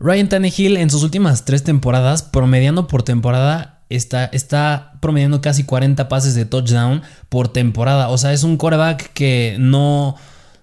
[0.00, 6.08] Ryan Tannehill en sus últimas tres temporadas, promediando por temporada, está, está promediando casi 40
[6.08, 8.08] pases de touchdown por temporada.
[8.08, 10.16] O sea, es un quarterback que no,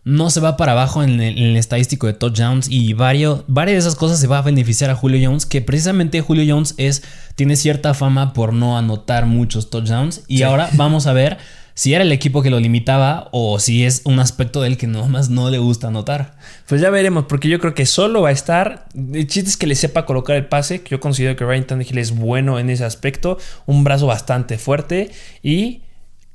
[0.04, 3.96] no se va para abajo en el, estadístico de touchdowns y varios, varias de esas
[3.96, 7.04] cosas se va a beneficiar a Julio Jones, que precisamente Julio Jones es,
[7.36, 10.24] tiene cierta fama por no anotar muchos touchdowns.
[10.28, 11.38] Y ahora vamos a ver
[11.74, 14.88] si era el equipo que lo limitaba o si es un aspecto de él que
[14.88, 16.36] nomás no le gusta anotar.
[16.68, 18.88] Pues ya veremos, porque yo creo que solo va a estar.
[18.96, 22.00] El chiste es que le sepa colocar el pase, que yo considero que Ryan Tannehill
[22.00, 25.12] es bueno en ese aspecto, un brazo bastante fuerte
[25.44, 25.84] y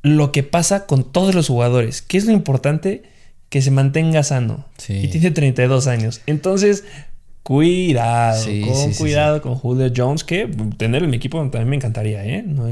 [0.02, 3.15] lo que pasa con todos los jugadores, que es lo importante,
[3.56, 4.66] que se mantenga sano.
[4.86, 6.20] Y tiene 32 años.
[6.26, 6.84] Entonces,
[7.42, 12.42] Cuidado, con cuidado con Julio Jones, que tenerlo en mi equipo también me encantaría, ¿eh?
[12.44, 12.66] No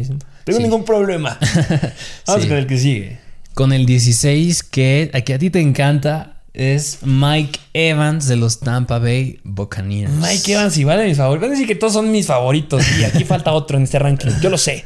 [0.45, 1.39] tengo ningún problema.
[2.27, 3.19] Vamos con el que sigue.
[3.55, 8.99] Con el 16, que aquí a ti te encanta, es Mike Evans de los Tampa
[8.99, 10.13] Bay Buccaneers.
[10.13, 11.43] Mike Evans igual de mis favoritos.
[11.43, 14.33] Van a decir que todos son mis favoritos y aquí falta otro en este ranking.
[14.43, 14.85] Yo lo sé.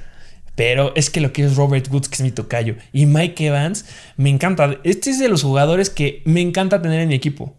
[0.59, 3.85] Pero es que lo que es Robert Woods, que es mi tocayo, y Mike Evans,
[4.17, 4.77] me encanta.
[4.83, 7.57] Este es de los jugadores que me encanta tener en mi equipo.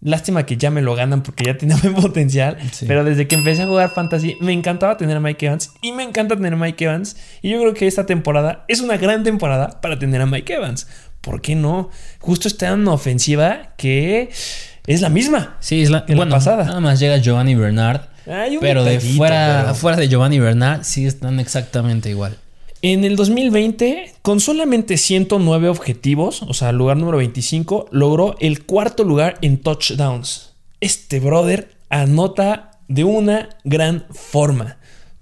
[0.00, 2.56] Lástima que ya me lo ganan porque ya tenía buen potencial.
[2.86, 5.74] Pero desde que empecé a jugar fantasy, me encantaba tener a Mike Evans.
[5.82, 7.18] Y me encanta tener a Mike Evans.
[7.42, 10.86] Y yo creo que esta temporada es una gran temporada para tener a Mike Evans.
[11.20, 11.90] ¿Por qué no?
[12.20, 14.30] Justo está en una ofensiva que
[14.86, 15.58] es la misma.
[15.60, 16.64] Sí, es la, pasada.
[16.64, 18.00] Nada más llega Giovanni Bernard.
[18.60, 22.36] Pero de fuera, fuera de Giovanni Bernard, sí están exactamente igual.
[22.82, 29.04] En el 2020, con solamente 109 objetivos, o sea, lugar número 25, logró el cuarto
[29.04, 30.54] lugar en touchdowns.
[30.80, 34.78] Este brother anota de una gran forma.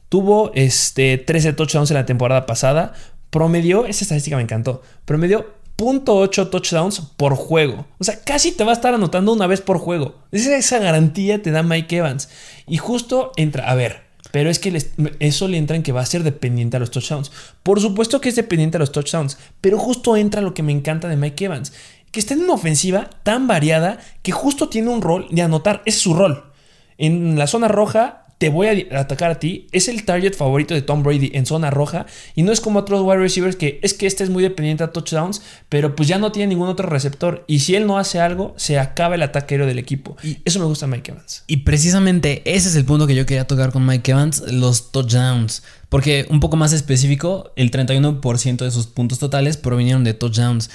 [0.08, 2.94] Tuvo este, 13 touchdowns en la temporada pasada.
[3.30, 7.86] Promedió, esa estadística me encantó, promedió .8 touchdowns por juego.
[7.98, 10.16] O sea, casi te va a estar anotando una vez por juego.
[10.32, 12.28] Esa, garantía te da Mike Evans.
[12.66, 14.76] Y justo entra, a ver, pero es que
[15.20, 17.30] eso le entra en que va a ser dependiente a los touchdowns.
[17.62, 21.08] Por supuesto que es dependiente a los touchdowns, pero justo entra lo que me encanta
[21.08, 21.72] de Mike Evans,
[22.10, 25.98] que está en una ofensiva tan variada que justo tiene un rol de anotar, es
[25.98, 26.52] su rol.
[26.96, 29.66] En la zona roja te voy a atacar a ti.
[29.72, 32.06] Es el target favorito de Tom Brady en zona roja.
[32.34, 34.92] Y no es como otros wide receivers que es que este es muy dependiente a
[34.92, 37.44] touchdowns, pero pues ya no tiene ningún otro receptor.
[37.48, 40.16] Y si él no hace algo, se acaba el ataque aéreo del equipo.
[40.22, 41.42] Y eso me gusta Mike Evans.
[41.48, 45.64] Y precisamente ese es el punto que yo quería tocar con Mike Evans, los touchdowns.
[45.88, 50.70] Porque un poco más específico, el 31% de sus puntos totales provinieron de touchdowns.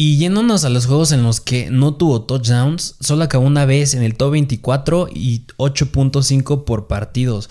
[0.00, 3.94] Y yéndonos a los juegos en los que no tuvo touchdowns, solo acabó una vez
[3.94, 7.50] en el top 24 y 8.5 por partidos.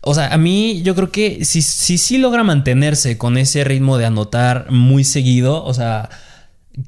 [0.00, 4.06] O sea, a mí yo creo que si sí logra mantenerse con ese ritmo de
[4.06, 6.08] anotar muy seguido, o sea,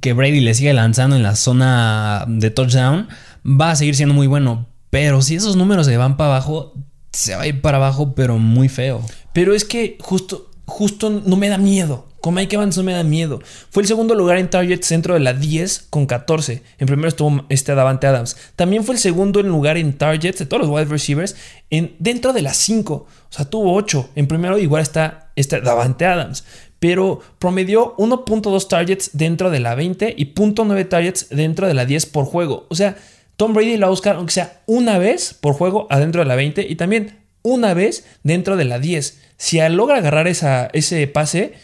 [0.01, 3.09] que Brady le sigue lanzando en la zona de touchdown,
[3.45, 4.69] va a seguir siendo muy bueno.
[4.91, 6.73] Pero si esos números se van para abajo,
[7.11, 9.05] se va a ir para abajo, pero muy feo.
[9.33, 12.07] Pero es que justo, justo no me da miedo.
[12.21, 13.41] Con Mike Evans no me da miedo.
[13.69, 16.63] Fue el segundo lugar en targets dentro de la 10 con 14.
[16.79, 18.37] En primero estuvo este Davante Adams.
[18.57, 21.37] También fue el segundo en lugar en targets de todos los wide receivers
[21.69, 22.95] en, dentro de las 5.
[22.95, 24.11] O sea, tuvo 8.
[24.15, 26.45] En primero igual está este Davante Adams.
[26.79, 32.07] Pero promedió 1.2 targets dentro de la 20 y 0.9 targets dentro de la 10
[32.07, 32.67] por juego.
[32.71, 32.97] O sea,
[33.37, 36.37] Tom Brady lo va a buscar aunque sea una vez por juego adentro de la
[36.37, 39.24] 20 y también una vez dentro de la 10.
[39.37, 41.55] Si logra agarrar esa, ese pase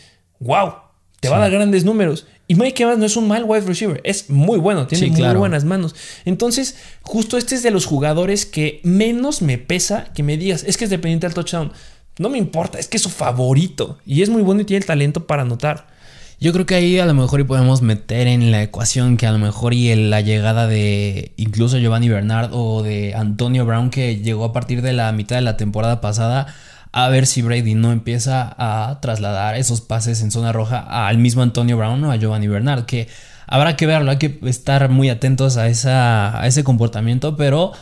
[0.41, 0.73] wow,
[1.21, 2.27] te va a dar grandes números.
[2.49, 5.65] Y Mike Evans no es un mal wide receiver, es muy bueno, tiene muy buenas
[5.65, 5.95] manos.
[6.25, 10.77] Entonces, justo este es de los jugadores que menos me pesa que me digas, es
[10.77, 11.73] que es dependiente del touchdown.
[12.19, 14.87] No me importa, es que es su favorito y es muy bueno y tiene el
[14.87, 15.87] talento para anotar.
[16.41, 19.33] Yo creo que ahí a lo mejor y podemos meter en la ecuación que a
[19.33, 24.47] lo mejor y la llegada de incluso Giovanni Bernard o de Antonio Brown que llegó
[24.47, 26.53] a partir de la mitad de la temporada pasada
[26.93, 31.43] a ver si Brady no empieza a trasladar esos pases en zona roja al mismo
[31.43, 33.09] Antonio Brown o a Giovanni Bernard, que
[33.47, 37.73] habrá que verlo, hay que estar muy atentos a, a ese comportamiento, pero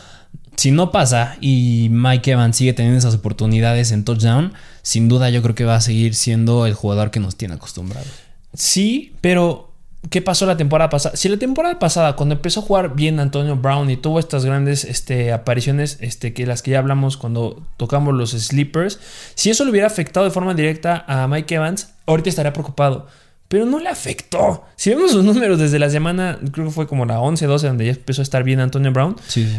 [0.55, 5.41] si no pasa y Mike Evans sigue teniendo esas oportunidades en touchdown, sin duda yo
[5.41, 8.09] creo que va a seguir siendo el jugador que nos tiene acostumbrados.
[8.53, 9.68] Sí, pero
[10.09, 11.15] ¿qué pasó la temporada pasada?
[11.15, 14.85] Si la temporada pasada, cuando empezó a jugar bien Antonio Brown y tuvo estas grandes
[14.85, 18.99] este, apariciones, este, que las que ya hablamos cuando tocamos los sleepers,
[19.35, 23.07] si eso le hubiera afectado de forma directa a Mike Evans, ahorita estaría preocupado
[23.49, 24.63] pero no le afectó.
[24.75, 27.85] Si vemos sus números desde la semana, creo que fue como la 11, 12, donde
[27.85, 29.15] ya empezó a estar bien Antonio Brown.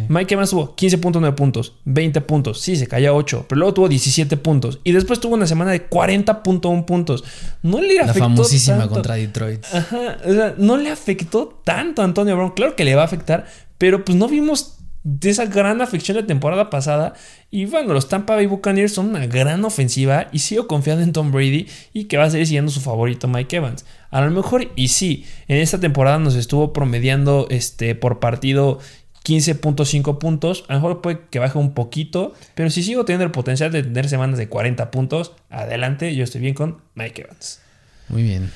[0.08, 3.88] Mike Evans tuvo 15.9 puntos, 20 puntos, sí, se cayó a 8, pero luego tuvo
[3.88, 7.24] 17 puntos y después tuvo una semana de 40.1 puntos.
[7.62, 8.20] No le afectó.
[8.20, 9.64] La famosísima contra Detroit.
[9.74, 12.52] Ajá, o sea, no le afectó tanto a Antonio Brown.
[12.52, 16.22] Claro que le va a afectar, pero pues no vimos de esa gran afección de
[16.22, 17.14] temporada pasada.
[17.50, 21.32] Y bueno, los Tampa Bay Buccaneers son una gran ofensiva y sigo confiando en Tom
[21.32, 23.84] Brady y que va a seguir siendo su favorito Mike Evans.
[24.10, 28.78] A lo mejor, y sí, en esta temporada nos estuvo promediando este, por partido
[29.24, 30.64] 15.5 puntos.
[30.68, 33.82] A lo mejor puede que baje un poquito, pero si sigo teniendo el potencial de
[33.82, 37.60] tener semanas de 40 puntos, adelante, yo estoy bien con Mike Evans.
[38.08, 38.50] Muy bien.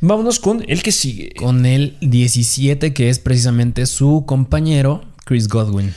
[0.00, 1.32] Vámonos con el que sigue.
[1.36, 5.92] Con el 17, que es precisamente su compañero, Chris Godwin.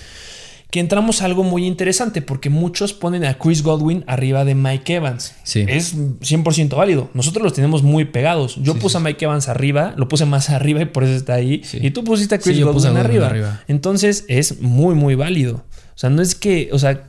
[0.71, 4.95] Que entramos a algo muy interesante porque muchos ponen a Chris Godwin arriba de Mike
[4.95, 5.33] Evans.
[5.43, 5.65] Sí.
[5.67, 7.09] Es 100% válido.
[7.13, 8.57] Nosotros los tenemos muy pegados.
[8.61, 11.61] Yo puse a Mike Evans arriba, lo puse más arriba y por eso está ahí.
[11.73, 13.63] Y tú pusiste a Chris Godwin, arriba.
[13.67, 15.63] Entonces es muy, muy válido.
[15.95, 17.07] O sea, no es que, o sea,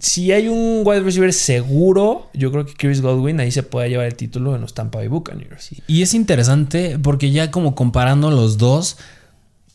[0.00, 4.06] si hay un wide receiver seguro, yo creo que Chris Godwin ahí se puede llevar
[4.06, 5.70] el título en los Tampa Bay Buccaneers.
[5.86, 8.98] Y es interesante porque ya como comparando los dos,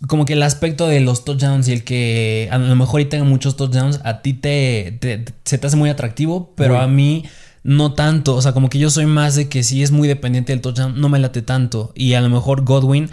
[0.08, 3.26] como que el aspecto de los touchdowns y el que a lo mejor y tenga
[3.26, 4.98] muchos touchdowns, a ti te,
[5.44, 7.26] se te hace muy atractivo, pero a mí
[7.64, 8.36] no tanto.
[8.36, 11.00] O sea, como que yo soy más de que si es muy dependiente del touchdown,
[11.00, 11.92] no me late tanto.
[11.96, 13.10] Y a lo mejor Godwin,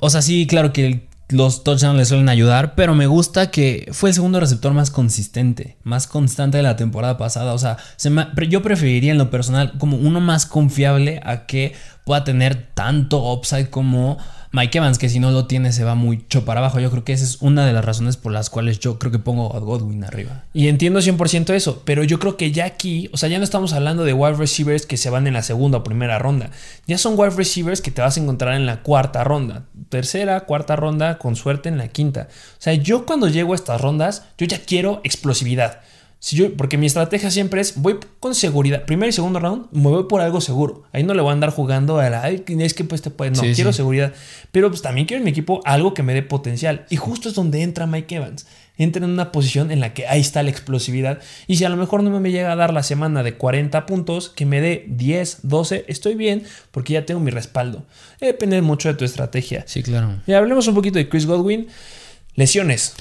[0.00, 4.10] o sea, sí, claro que los touchdowns le suelen ayudar, pero me gusta que fue
[4.10, 7.52] el segundo receptor más consistente, más constante de la temporada pasada.
[7.52, 8.10] O sea, se
[8.48, 13.68] yo preferiría en lo personal como uno más confiable a que pueda tener tanto upside
[13.68, 14.18] como
[14.52, 16.80] Mike Evans, que si no lo tiene se va mucho para abajo.
[16.80, 19.20] Yo creo que esa es una de las razones por las cuales yo creo que
[19.20, 20.42] pongo a Godwin arriba.
[20.52, 23.72] Y entiendo 100% eso, pero yo creo que ya aquí, o sea, ya no estamos
[23.72, 26.50] hablando de wide receivers que se van en la segunda o primera ronda.
[26.88, 30.74] Ya son wide receivers que te vas a encontrar en la cuarta ronda, tercera, cuarta
[30.74, 32.26] ronda, con suerte en la quinta.
[32.30, 35.80] O sea, yo cuando llego a estas rondas, yo ya quiero explosividad.
[36.22, 38.84] Si yo, porque mi estrategia siempre es, voy con seguridad.
[38.84, 40.82] Primer y segundo round, me voy por algo seguro.
[40.92, 43.30] Ahí no le voy a andar jugando a la, ay, es que pues te puede.
[43.30, 44.12] No, quiero seguridad.
[44.52, 46.84] Pero pues también quiero en mi equipo algo que me dé potencial.
[46.90, 48.46] Y justo es donde entra Mike Evans.
[48.76, 51.20] Entra en una posición en la que ahí está la explosividad.
[51.46, 54.28] Y si a lo mejor no me llega a dar la semana de 40 puntos,
[54.28, 57.86] que me dé 10, 12, estoy bien porque ya tengo mi respaldo.
[58.20, 59.64] Depende mucho de tu estrategia.
[59.66, 60.20] Sí, claro.
[60.26, 61.68] Y hablemos un poquito de Chris Godwin.
[62.34, 62.94] Lesiones.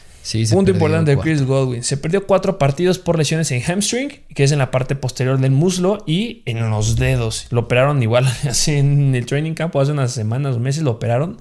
[0.51, 1.83] Punto importante de Chris Godwin.
[1.83, 5.51] Se perdió cuatro partidos por lesiones en hamstring, que es en la parte posterior del
[5.51, 7.47] muslo y en los dedos.
[7.49, 11.37] Lo operaron igual así en el training camp, hace unas semanas o meses lo operaron.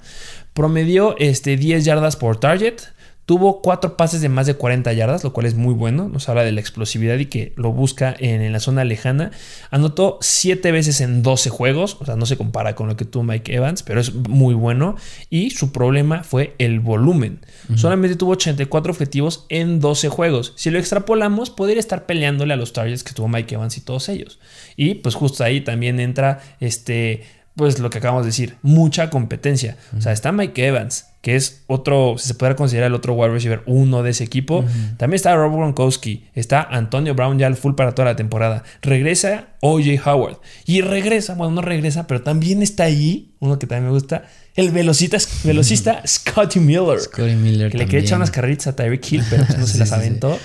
[0.53, 2.81] Promedió este, 10 yardas por target.
[3.29, 6.09] Tuvo cuatro pases de más de 40 yardas, lo cual es muy bueno.
[6.09, 9.29] Nos habla de la explosividad y que lo busca en, la zona lejana.
[9.69, 13.21] Anotó siete veces en 12 juegos, o sea, no se compara con lo que tuvo
[13.21, 14.95] Mike Evans, pero es muy bueno.
[15.29, 17.41] Y su problema fue el volumen.
[17.75, 20.53] Solamente tuvo 84 objetivos en 12 juegos.
[20.55, 24.09] Si lo extrapolamos, podría estar peleándole a los targets que tuvo Mike Evans y todos
[24.09, 24.39] ellos.
[24.75, 29.77] Y pues justo ahí también entra este pues lo que acabamos de decir, mucha competencia.
[29.97, 33.61] O sea, está Mike Evans, que es otro, se puede considerar el otro wide receiver
[33.65, 34.63] uno de ese equipo.
[34.97, 38.63] También está Rob Gronkowski, está Antonio Brown ya al full para toda la temporada.
[38.81, 43.87] Regresa OJ Howard y regresa, bueno, no regresa, pero también está ahí, uno que también
[43.87, 44.23] me gusta,
[44.55, 46.99] el velocista, velocista Scotty Miller.
[46.99, 47.71] Scotty Miller.
[47.71, 50.39] Que le quería echar unas carritas a Tyreek Hill, pero pues no se las aventó.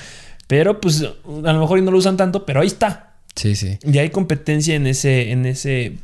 [0.47, 3.14] Pero pues a lo mejor no lo usan tanto, pero ahí está.
[3.37, 3.79] Sí, sí.
[3.83, 5.95] Y hay competencia en ese, en ese,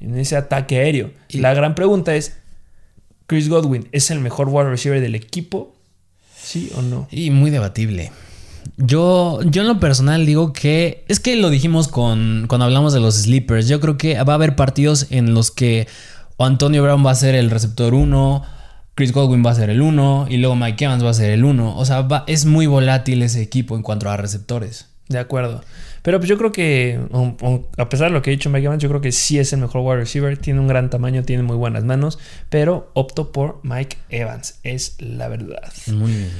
[0.00, 1.10] en ese ataque aéreo.
[1.30, 2.38] la gran pregunta es,
[3.26, 5.74] ¿Chris Godwin es el mejor wide receiver del equipo?
[6.40, 7.08] ¿Sí o no?
[7.10, 8.10] Y muy debatible.
[8.76, 13.00] Yo, yo en lo personal digo que es que lo dijimos con, cuando hablamos de
[13.00, 13.68] los sleepers.
[13.68, 15.88] Yo creo que va a haber partidos en los que
[16.38, 18.42] Antonio Brown va a ser el receptor 1,
[18.94, 21.44] Chris Godwin va a ser el 1 y luego Mike Evans va a ser el
[21.44, 21.76] 1.
[21.76, 24.86] O sea, es muy volátil ese equipo en cuanto a receptores.
[25.08, 25.62] De acuerdo.
[26.02, 27.00] Pero pues yo creo que,
[27.76, 29.60] a pesar de lo que he dicho Mike Evans, yo creo que sí es el
[29.60, 30.36] mejor wide receiver.
[30.38, 32.18] Tiene un gran tamaño, tiene muy buenas manos.
[32.50, 34.56] Pero opto por Mike Evans.
[34.62, 35.72] Es la verdad.
[35.86, 36.30] Muy bien.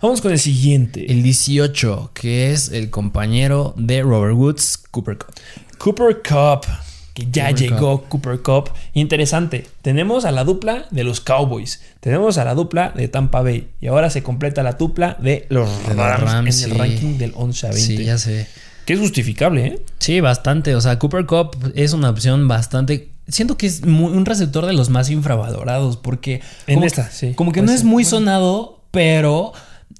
[0.00, 1.12] Vamos con el siguiente.
[1.12, 5.34] El 18, que es el compañero de Robert Woods, Cooper Cup.
[5.78, 6.66] Cooper Cup.
[7.14, 8.70] Que ya llegó Cooper Cup.
[8.94, 9.66] Interesante.
[9.82, 11.82] Tenemos a la dupla de los Cowboys.
[12.00, 13.68] Tenemos a la dupla de Tampa Bay.
[13.80, 17.70] Y ahora se completa la dupla de los Rams, en el ranking del 11 a
[17.70, 17.86] 20.
[17.86, 18.48] Sí, ya sé.
[18.86, 19.82] Que es justificable, ¿eh?
[19.98, 20.74] Sí, bastante.
[20.74, 24.72] O sea, Cooper Cup es una opción bastante siento que es muy- un receptor de
[24.72, 27.34] los más infravalorados porque En como, esta, sí.
[27.34, 28.10] como que no es muy Bueno.
[28.10, 29.52] sonado, pero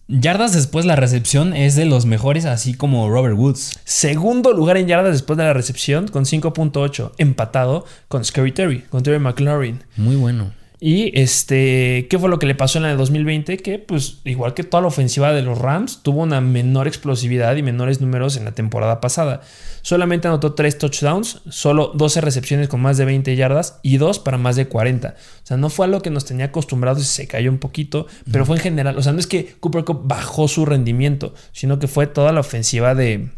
[0.08, 3.78] yardas después la recepción es de los mejores, así como Robert Woods.
[3.84, 9.02] Segundo lugar en yardas después de la recepción con 5.8, empatado con Scary Terry, con
[9.04, 9.84] Terry McLaurin.
[9.96, 10.52] Muy bueno.
[10.84, 13.56] Y este, ¿qué fue lo que le pasó en la de 2020?
[13.58, 17.62] Que pues igual que toda la ofensiva de los Rams, tuvo una menor explosividad y
[17.62, 19.42] menores números en la temporada pasada.
[19.82, 24.38] Solamente anotó 3 touchdowns, solo 12 recepciones con más de 20 yardas y 2 para
[24.38, 25.14] más de 40.
[25.14, 28.44] O sea, no fue algo que nos tenía acostumbrados y se cayó un poquito, pero
[28.44, 28.98] fue en general.
[28.98, 32.40] O sea, no es que Cooper Cup bajó su rendimiento, sino que fue toda la
[32.40, 33.28] ofensiva De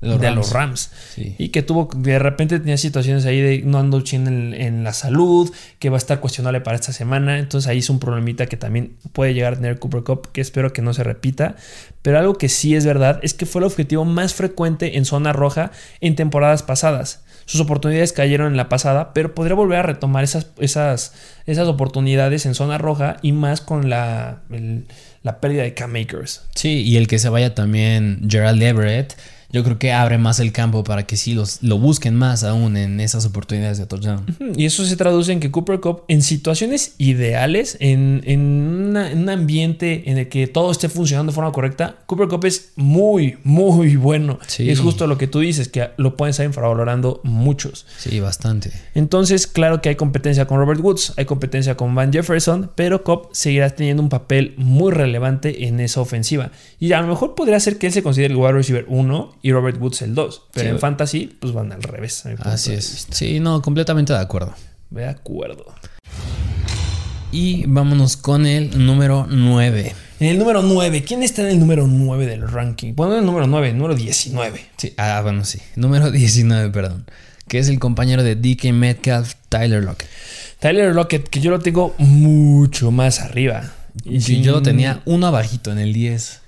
[0.00, 0.36] los de Rams.
[0.36, 0.90] los Rams.
[1.14, 1.34] Sí.
[1.38, 4.92] Y que tuvo, de repente tenía situaciones ahí de no ando chin en, en la
[4.92, 7.38] salud, que va a estar cuestionable para esta semana.
[7.38, 10.72] Entonces ahí es un problemita que también puede llegar a tener Cooper Cup, que espero
[10.72, 11.56] que no se repita.
[12.02, 15.32] Pero algo que sí es verdad es que fue el objetivo más frecuente en zona
[15.32, 17.24] roja en temporadas pasadas.
[17.44, 21.14] Sus oportunidades cayeron en la pasada, pero podría volver a retomar esas, esas,
[21.46, 24.84] esas oportunidades en zona roja y más con la, el-
[25.22, 26.42] la pérdida de K-Makers.
[26.54, 29.14] Sí, y el que se vaya también Gerald Everett,
[29.50, 32.76] yo creo que abre más el campo para que sí los, lo busquen más aún
[32.76, 34.26] en esas oportunidades de touchdown.
[34.56, 39.20] Y eso se traduce en que Cooper Cup, en situaciones ideales, en, en una- en
[39.20, 43.38] un ambiente en el que todo esté funcionando de forma correcta, Cooper Cup es muy,
[43.44, 44.38] muy bueno.
[44.46, 44.64] Sí.
[44.64, 47.86] Y es justo lo que tú dices, que lo pueden estar infravalorando muchos.
[47.98, 48.70] Sí, bastante.
[48.94, 53.28] Entonces, claro que hay competencia con Robert Woods, hay competencia con Van Jefferson, pero Cobb
[53.32, 56.50] seguirá teniendo un papel muy relevante en esa ofensiva.
[56.78, 59.52] Y a lo mejor podría ser que él se considere el wide receiver 1 y
[59.52, 60.70] Robert Woods el 2, pero Sí.
[60.70, 62.24] en fantasy, pues van al revés.
[62.40, 63.06] Así es.
[63.10, 64.54] Sí, no, completamente de acuerdo.
[64.90, 65.66] De acuerdo.
[67.30, 69.94] Y vámonos con el número 9.
[70.20, 72.94] En el número 9, ¿quién está en el número 9 del ranking?
[72.94, 74.60] Bueno, en el número 9, el número 19.
[74.78, 75.58] Sí, ah, bueno, sí.
[75.76, 77.04] Número 19, perdón.
[77.46, 80.08] Que es el compañero de DK Metcalf, Tyler Lockett.
[80.58, 83.72] Tyler Lockett, que yo lo tengo mucho más arriba.
[84.04, 86.40] Y yo lo tenía uno abajito en el 10.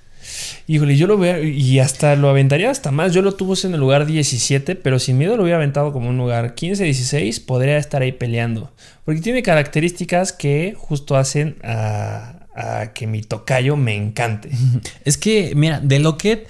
[0.67, 3.13] Híjole, yo lo veo y hasta lo aventaría hasta más.
[3.13, 6.17] Yo lo tuve en el lugar 17, pero sin miedo lo hubiera aventado como un
[6.17, 7.39] lugar 15, 16.
[7.41, 8.71] Podría estar ahí peleando.
[9.05, 14.49] Porque tiene características que justo hacen a, a que mi tocayo me encante.
[15.05, 16.47] Es que, mira, de Lockett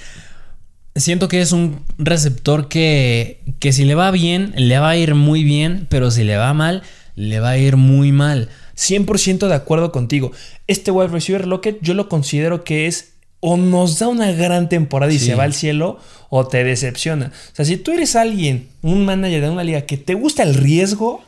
[0.96, 5.16] siento que es un receptor que, que si le va bien, le va a ir
[5.16, 6.84] muy bien, pero si le va mal,
[7.16, 8.50] le va a ir muy mal.
[8.76, 10.32] 100% de acuerdo contigo.
[10.68, 13.11] Este wide receiver Lockett yo lo considero que es
[13.42, 15.26] o nos da una gran temporada y Sí.
[15.26, 17.28] se va al cielo o te decepciona.
[17.52, 20.54] O sea, si tú eres alguien, un manager de una liga que te gusta el
[20.56, 21.22] riesgo,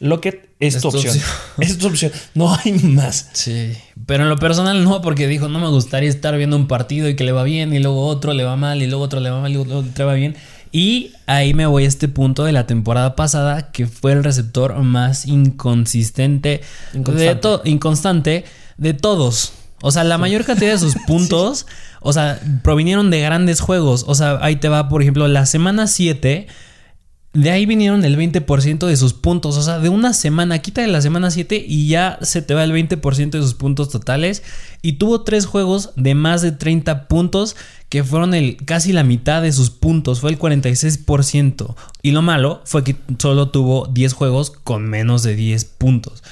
[0.00, 1.06] Lockett es, Es tu opción.
[1.16, 1.24] opción.
[1.60, 2.12] es tu opción.
[2.34, 3.30] No hay más.
[3.32, 3.72] Sí,
[4.06, 7.16] pero en lo personal no, porque dijo, no me gustaría estar viendo un partido y
[7.16, 9.40] que le va bien y luego otro le va mal y luego otro le va
[9.40, 10.36] mal y luego otro le va bien.
[10.72, 14.74] Y ahí me voy a este punto de la temporada pasada, que fue el receptor
[14.82, 16.60] más inconsistente,
[16.92, 18.44] de to- inconstante
[18.76, 19.52] de todos.
[19.86, 21.66] O sea, la mayor cantidad de sus puntos,
[22.00, 24.06] o sea, provinieron de grandes juegos.
[24.08, 26.46] O sea, ahí te va, por ejemplo, la semana 7,
[27.34, 29.58] de ahí vinieron el 20% de sus puntos.
[29.58, 32.64] O sea, de una semana, quita de la semana 7 y ya se te va
[32.64, 34.42] el 20% de sus puntos totales.
[34.80, 37.54] Y tuvo tres juegos de más de 30 puntos,
[37.90, 40.18] que fueron el, casi la mitad de sus puntos.
[40.20, 41.74] Fue el 46%.
[42.00, 46.22] Y lo malo fue que solo tuvo 10 juegos con menos de 10 puntos.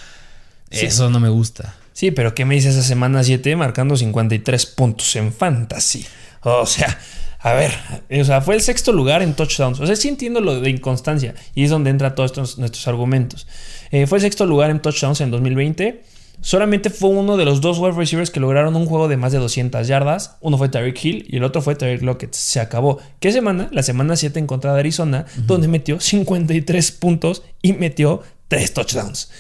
[0.70, 0.86] Sí.
[0.86, 1.74] Eso no me gusta.
[1.92, 6.06] Sí, pero ¿qué me dice esa semana 7 marcando 53 puntos en fantasy?
[6.42, 6.98] O sea,
[7.38, 7.72] a ver,
[8.20, 9.80] o sea, fue el sexto lugar en touchdowns.
[9.80, 13.46] O sea, sí entiendo lo de inconstancia y es donde entra todos estos, nuestros argumentos.
[13.90, 16.02] Eh, fue el sexto lugar en touchdowns en 2020.
[16.40, 19.38] Solamente fue uno de los dos wide receivers que lograron un juego de más de
[19.38, 20.36] 200 yardas.
[20.40, 22.32] Uno fue Tyreek Hill y el otro fue Tyreek Lockett.
[22.32, 22.98] Se acabó.
[23.20, 23.68] ¿Qué semana?
[23.72, 29.30] La semana 7 en contra de Arizona, donde metió 53 puntos y metió 3 touchdowns.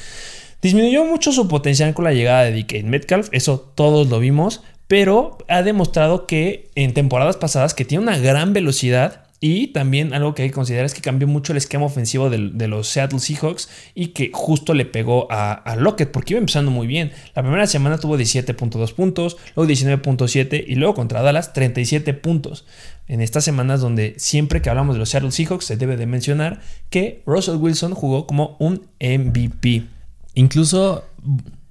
[0.62, 5.38] Disminuyó mucho su potencial con la llegada de DK Metcalf, eso todos lo vimos, pero
[5.48, 10.42] ha demostrado que en temporadas pasadas que tiene una gran velocidad y también algo que
[10.42, 14.08] hay que considerar es que cambió mucho el esquema ofensivo de, los Seattle Seahawks y
[14.08, 17.10] que justo le pegó a, a Lockett porque iba empezando muy bien.
[17.34, 22.66] La primera semana tuvo 17.2 puntos, luego 19.7 y luego contra Dallas 37 puntos.
[23.08, 26.60] En estas semanas donde siempre que hablamos de los Seattle Seahawks se debe de mencionar
[26.88, 29.86] que Russell Wilson jugó como un MVP.
[30.34, 31.04] Incluso,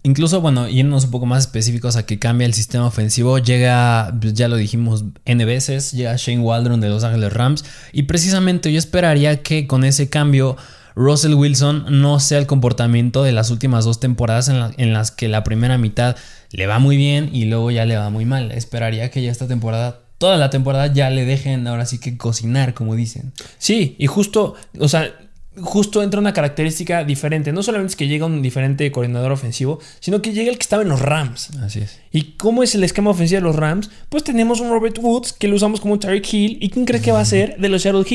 [0.03, 4.47] incluso, bueno, yéndonos un poco más específicos a que cambia el sistema ofensivo, llega, ya
[4.47, 7.65] lo dijimos N veces, llega Shane Waldron de Los Ángeles Rams.
[7.91, 10.57] Y precisamente yo esperaría que con ese cambio
[10.95, 15.09] Russell Wilson no sea el comportamiento de las últimas dos temporadas en, la- en las
[15.11, 16.15] que la primera mitad
[16.51, 18.51] le va muy bien y luego ya le va muy mal.
[18.51, 22.73] Esperaría que ya esta temporada, toda la temporada, ya le dejen ahora sí que cocinar,
[22.73, 23.31] como dicen.
[23.57, 25.09] Sí, y justo, o sea,
[25.61, 27.51] justo entra una característica diferente.
[27.51, 30.83] No solamente es que llega un diferente coordinador ofensivo, sino que llega el que estaba
[30.83, 31.51] en los Rams.
[31.57, 31.99] Así es.
[32.11, 33.89] ¿Y cómo es el esquema ofensivo de los Rams?
[34.09, 36.57] Pues tenemos un Robert Woods que lo usamos como un Tyreek Hill.
[36.61, 38.05] ¿Y quién cree que va a ser de los Seattle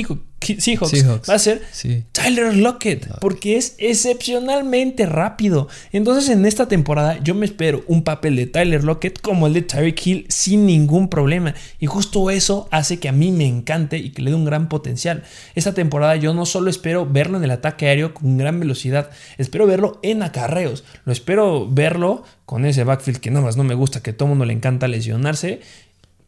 [0.40, 0.90] Seahawks?
[0.90, 1.28] Seahawks.
[1.28, 2.04] Va a ser Sí.
[2.12, 5.68] Tyler Lockett, porque es excepcionalmente rápido.
[5.92, 9.62] Entonces, en esta temporada, yo me espero un papel de Tyler Lockett como el de
[9.62, 11.54] Tyreek Hill sin ningún problema.
[11.78, 14.68] Y justo eso hace que a mí me encante y que le dé un gran
[14.68, 15.24] potencial.
[15.54, 19.66] Esta temporada, yo no solo espero verlo en el ataque aéreo con gran velocidad, espero
[19.66, 20.84] verlo en acarreos.
[21.04, 24.28] Lo espero verlo con ese backfield que nada más no me gusta, que a todo
[24.28, 25.60] mundo le encanta lesionarse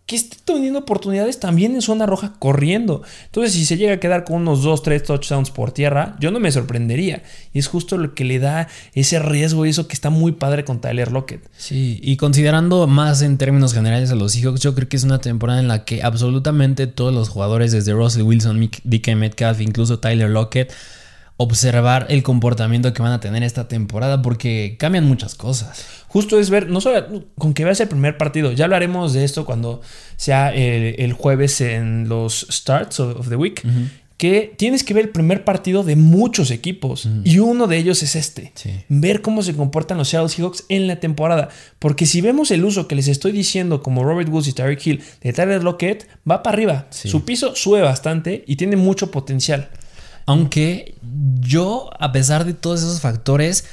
[0.09, 3.03] que esté teniendo oportunidades también en zona roja corriendo.
[3.27, 6.41] Entonces, si se llega a quedar con unos 2, 3 touchdowns por tierra, yo no
[6.41, 7.23] me sorprendería.
[7.53, 10.65] Y es justo lo que le da ese riesgo y eso que está muy padre
[10.65, 11.47] con Tyler Lockett.
[11.59, 15.21] Sí, y considerando más en términos generales a los Seahawks, yo creo que es una
[15.21, 20.31] temporada en la que absolutamente todos los jugadores, desde Russell Wilson, DK Metcalf, incluso Tyler
[20.31, 20.73] Lockett,
[21.39, 25.87] observar el comportamiento que van a tener esta temporada porque cambian muchas cosas.
[26.09, 29.47] Justo es ver, no solo con que veas el primer partido, ya hablaremos de esto
[29.47, 29.81] cuando
[30.17, 33.63] sea el, el jueves en los starts of, of the week,
[34.17, 38.17] que tienes que ver el primer partido de muchos equipos y uno de ellos es
[38.17, 38.51] este.
[38.57, 38.71] Sí.
[38.89, 42.89] Ver cómo se comportan los Seattle Seahawks en la temporada, porque si vemos el uso
[42.89, 46.55] que les estoy diciendo como Robert Woods y Tyreek Hill de Tyler Lockett, va para
[46.55, 46.87] arriba.
[46.91, 47.09] Sí.
[47.09, 49.69] Su piso sube bastante y tiene mucho potencial.
[50.29, 50.95] Aunque
[51.41, 53.65] yo, a pesar de todos esos factores,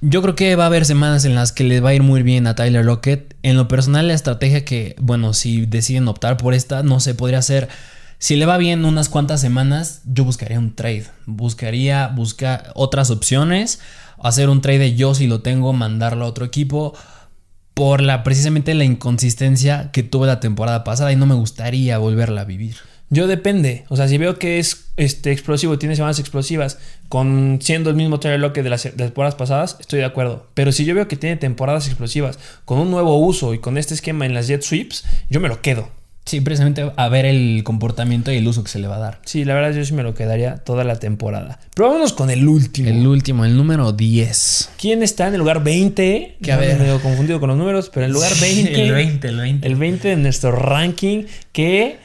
[0.00, 2.22] yo creo que va a haber semanas en las que le va a ir muy
[2.22, 3.36] bien a Tyler Lockett.
[3.42, 7.42] En lo personal, la estrategia que, bueno, si deciden optar por esta, no sé, podría
[7.42, 7.68] ser.
[8.16, 11.04] Si le va bien unas cuantas semanas, yo buscaría un trade.
[11.26, 13.80] Buscaría buscar otras opciones.
[14.22, 16.94] Hacer un trade de yo si lo tengo, mandarlo a otro equipo.
[17.74, 22.40] Por la precisamente la inconsistencia que tuve la temporada pasada y no me gustaría volverla
[22.40, 22.76] a vivir.
[23.10, 23.84] Yo depende.
[23.88, 28.20] O sea, si veo que es este, explosivo, tiene semanas explosivas, con siendo el mismo
[28.20, 30.46] Tyler Lockett de las, de las temporadas pasadas, estoy de acuerdo.
[30.54, 33.94] Pero si yo veo que tiene temporadas explosivas, con un nuevo uso y con este
[33.94, 35.88] esquema en las jet sweeps, yo me lo quedo.
[36.26, 39.20] Sí, precisamente a ver el comportamiento y el uso que se le va a dar.
[39.24, 41.58] Sí, la verdad yo sí me lo quedaría toda la temporada.
[41.74, 42.88] Pero vámonos con el último.
[42.88, 44.70] El último, el número 10.
[44.78, 46.36] ¿Quién está en el lugar 20?
[46.40, 46.78] Que a me ver.
[46.78, 48.80] medio confundido con los números, pero en el lugar 20.
[48.80, 49.66] el 20, el 20.
[49.66, 51.98] El 20 de nuestro ranking que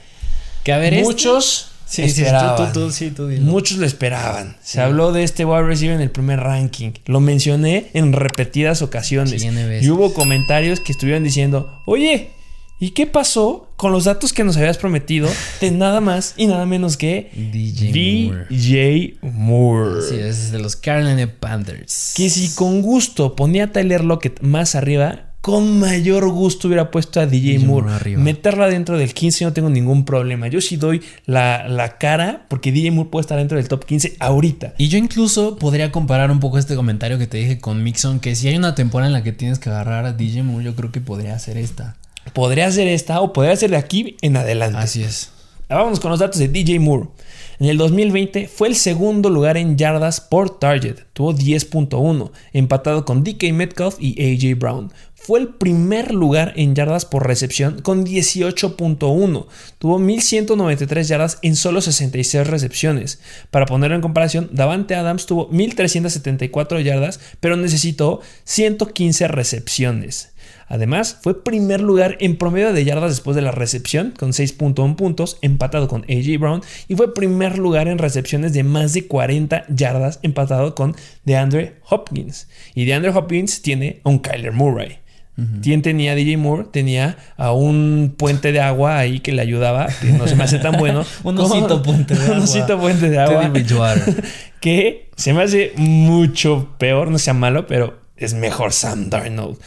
[0.66, 2.74] Que a ver, este- muchos Sí, sí, sí, esperaban.
[2.74, 3.44] tú, tú, tú, sí, tú dilo.
[3.44, 4.58] Muchos lo esperaban.
[4.64, 6.94] Se habló de este wide receiver en el primer ranking.
[7.06, 9.42] Lo mencioné en repetidas ocasiones.
[9.42, 9.48] Sí.
[9.82, 12.32] Y hubo comentarios que estuvieron diciendo, oye,
[12.80, 15.30] ¿y qué pasó con los datos que nos habías prometido
[15.62, 18.46] de nada más y nada menos que DJ Moore.
[18.50, 20.02] DJ Moore?
[20.10, 22.14] Sí, ese es de los Carolina Panthers.
[22.18, 27.20] Que si con gusto ponía a Tyler Lockett más arriba, con mayor gusto hubiera puesto
[27.20, 28.18] a DJ, Moore.
[28.18, 30.48] Meterla dentro del 15 no tengo ningún problema.
[30.48, 34.16] Yo sí doy la, la cara porque DJ Moore puede estar dentro del top 15
[34.18, 34.74] ahorita.
[34.80, 38.36] Y yo incluso podría comparar un poco este comentario que te dije con Mixon, que
[38.36, 40.92] si hay una temporada en la que tienes que agarrar a DJ Moore, yo creo
[40.92, 41.96] que podría ser esta.
[42.34, 44.80] Podría ser esta o podría ser de aquí en adelante.
[44.80, 45.30] Así es.
[45.70, 47.10] Vámonos con los datos de DJ Moore.
[47.60, 53.24] En el 2020 fue el segundo lugar en yardas por target, tuvo 10.1, empatado con
[53.24, 54.92] DK Metcalf y AJ Brown.
[55.26, 59.48] Fue el primer lugar en yardas por recepción con 18.1,
[59.80, 63.20] tuvo 1193 yardas en solo 66 recepciones.
[63.50, 70.36] Para ponerlo en comparación, Davante Adams tuvo 1374 yardas, pero necesitó 115 recepciones.
[70.68, 75.40] Además, fue primer lugar en promedio de yardas después de la recepción, con 6.1 puntos,
[75.42, 80.20] empatado con AJ Brown, y fue primer lugar en recepciones de más de 40 yardas,
[80.22, 82.48] empatado con DeAndre Hopkins.
[82.76, 85.00] Y DeAndre Hopkins tiene a un Kyler Murray.
[85.62, 86.68] ¿Quién tenía DJ Moore?
[86.72, 90.60] Tenía a un puente de agua ahí que le ayudaba, que no se me hace
[90.60, 91.04] tan bueno.
[91.24, 92.44] Un osito puente de Un agua.
[92.44, 93.52] osito puente de agua
[94.62, 99.58] que se me hace mucho peor, no sea malo, pero es mejor Sam Darnold.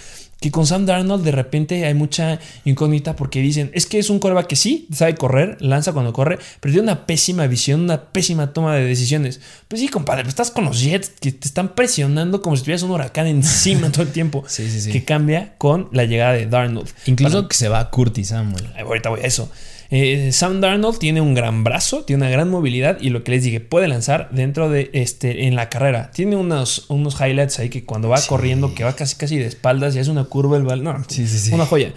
[0.40, 4.20] Que con Sam Darnold de repente hay mucha incógnita porque dicen, es que es un
[4.20, 8.52] coreback que sí sabe correr, lanza cuando corre, pero tiene una pésima visión, una pésima
[8.52, 9.40] toma de decisiones.
[9.66, 12.82] Pues sí, compadre, pues estás con los Jets que te están presionando como si tuvieras
[12.82, 14.44] un huracán encima todo el tiempo.
[14.46, 14.92] Sí, sí, sí.
[14.92, 16.88] Que cambia con la llegada de Darnold.
[17.06, 18.72] Incluso que se va Curtis Samuel.
[18.78, 19.50] Ahorita voy a eso.
[19.90, 23.42] Eh, Sam Darnold tiene un gran brazo, tiene una gran movilidad y lo que les
[23.42, 26.10] dije, puede lanzar dentro de este en la carrera.
[26.12, 29.96] Tiene unos, unos highlights ahí que cuando va corriendo, que va casi casi de espaldas
[29.96, 30.84] y hace una curva el balón.
[30.84, 31.54] No, Sí, sí, sí.
[31.54, 31.92] una joya.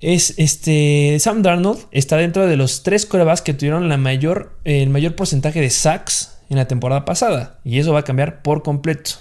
[0.00, 4.90] Es este Sam Darnold está dentro de los tres corebacks que tuvieron la mayor, el
[4.90, 9.12] mayor porcentaje de sacks en la temporada pasada y eso va a cambiar por completo.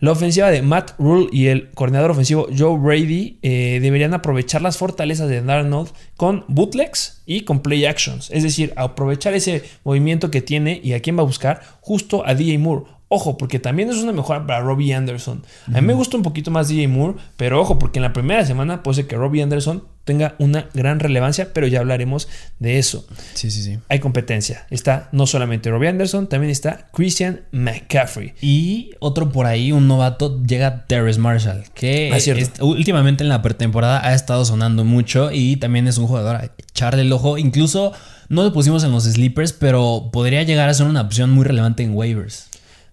[0.00, 4.76] La ofensiva de Matt Rule y el coordinador ofensivo Joe Brady eh, deberían aprovechar las
[4.76, 8.30] fortalezas de Darnold con bootlegs y con play actions.
[8.30, 12.34] Es decir, aprovechar ese movimiento que tiene y a quién va a buscar justo a
[12.34, 12.84] DJ Moore.
[13.08, 15.42] Ojo, porque también es una mejora para Robbie Anderson.
[15.66, 18.44] A mí me gusta un poquito más DJ Moore, pero ojo, porque en la primera
[18.44, 22.28] semana puede ser que Robbie Anderson tenga una gran relevancia, pero ya hablaremos
[22.58, 23.06] de eso.
[23.34, 23.78] Sí, sí, sí.
[23.90, 24.66] Hay competencia.
[24.70, 28.32] Está no solamente Robbie Anderson, también está Christian McCaffrey.
[28.40, 33.42] Y otro por ahí, un novato, llega Terrence Marshall, que Ah, es- últimamente en la
[33.42, 37.36] pretemporada ha estado sonando mucho y también es un jugador a echarle el ojo.
[37.36, 37.92] Incluso
[38.30, 41.82] no lo pusimos en los sleepers, pero podría llegar a ser una opción muy relevante
[41.82, 42.47] en waivers.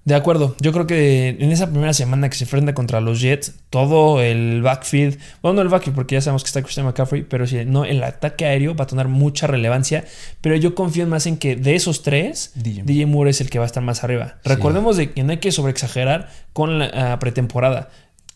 [0.05, 3.55] De acuerdo, yo creo que en esa primera semana que se enfrenta contra los Jets,
[3.71, 7.47] todo el backfield, bueno, no el backfield porque ya sabemos que está Christian McCaffrey, pero
[7.47, 10.05] si no, el ataque aéreo va a tener mucha relevancia,
[10.41, 12.83] pero yo confío más en que de esos tres, DJ.
[12.83, 14.35] DJ, Moore es el que va a estar más arriba.
[14.43, 17.89] Recordemos de que no hay que sobreexagerar con la ah, pretemporada.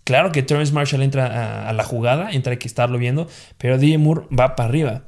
[0.05, 3.27] Claro que Terrence Marshall entra a, a la jugada, entra hay que estarlo viendo,
[3.59, 5.03] pero DJ Moore va para arriba.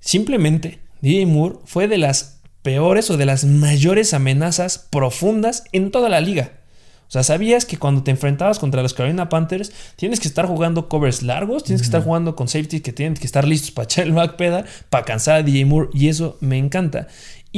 [0.00, 6.08] Simplemente, DJ Moore fue de las peores o de las mayores amenazas profundas en toda
[6.08, 6.52] la liga.
[7.08, 10.90] O sea, sabías que cuando te enfrentabas contra los Carolina Panthers, tienes que estar jugando
[10.90, 14.06] covers largos, tienes que estar jugando con safety que tienen que estar listos para echar
[14.06, 17.08] el backpedal, para cansar a DJ Moore, y eso me encanta.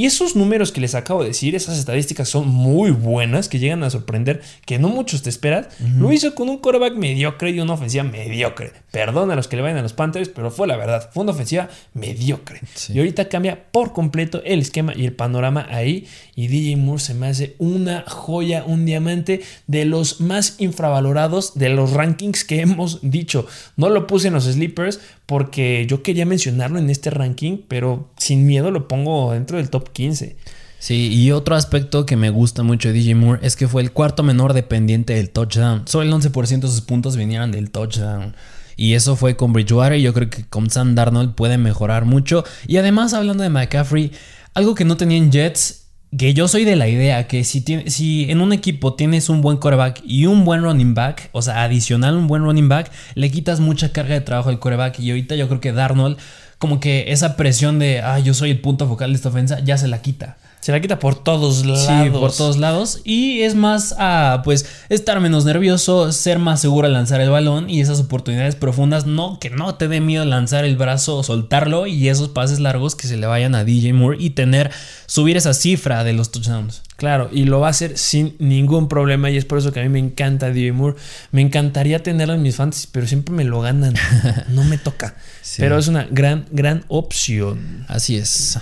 [0.01, 3.83] Y esos números que les acabo de decir, esas estadísticas son muy buenas, que llegan
[3.83, 5.67] a sorprender, que no muchos te esperas.
[5.79, 8.73] Lo hizo con un quarterback mediocre y una ofensiva mediocre.
[8.89, 11.11] Perdón a los que le vayan a los Panthers, pero fue la verdad.
[11.13, 12.61] Fue una ofensiva mediocre.
[12.73, 12.93] Sí.
[12.93, 16.07] Y ahorita cambia por completo el esquema y el panorama ahí.
[16.35, 21.69] Y DJ Moore se me hace una joya, un diamante de los más infravalorados de
[21.69, 23.45] los rankings que hemos dicho.
[23.77, 24.99] No lo puse en los sleepers
[25.31, 29.89] porque yo quería mencionarlo en este ranking, pero sin miedo lo pongo dentro del top
[29.93, 30.35] 15.
[30.77, 33.93] Sí, y otro aspecto que me gusta mucho de DJ Moore es que fue el
[33.93, 35.83] cuarto menor dependiente del touchdown.
[35.85, 38.35] Solo el 11% de sus puntos vinieron del touchdown.
[38.75, 42.43] Y eso fue con Bridgewater y yo creo que con Sam Darnold puede mejorar mucho.
[42.67, 44.11] Y además, hablando de McCaffrey,
[44.53, 45.80] algo que no tenía en Jets,
[46.17, 49.41] que yo soy de la idea que si, tiene- si en un equipo tienes un
[49.41, 53.31] buen quarterback y un buen running back, o sea, adicional un buen running back, le
[53.31, 54.99] quitas mucha carga de trabajo al quarterback.
[54.99, 56.17] Y ahorita yo creo que Darnold,
[56.57, 59.77] como que esa presión de, ah, yo soy el punto focal de esta ofensa, ya
[59.77, 60.37] se la quita.
[60.61, 61.87] Se la quita por todos lados.
[61.87, 63.01] Sí, por todos lados.
[63.03, 67.67] Y es más a, pues, estar menos nervioso, ser más seguro al lanzar el balón
[67.67, 72.09] y esas oportunidades profundas, no, que no te dé miedo lanzar el brazo, soltarlo y
[72.09, 74.69] esos pases largos que se le vayan a DJ Moore y tener,
[75.07, 76.83] subir esa cifra de los touchdowns.
[76.95, 79.83] Claro, y lo va a hacer sin ningún problema y es por eso que a
[79.83, 80.95] mí me encanta DJ Moore.
[81.31, 83.95] Me encantaría tenerlo en mis fantasies, pero siempre me lo ganan.
[84.49, 85.15] No me toca.
[85.41, 85.61] Sí.
[85.61, 87.85] Pero es una gran, gran opción.
[87.87, 88.59] Así es.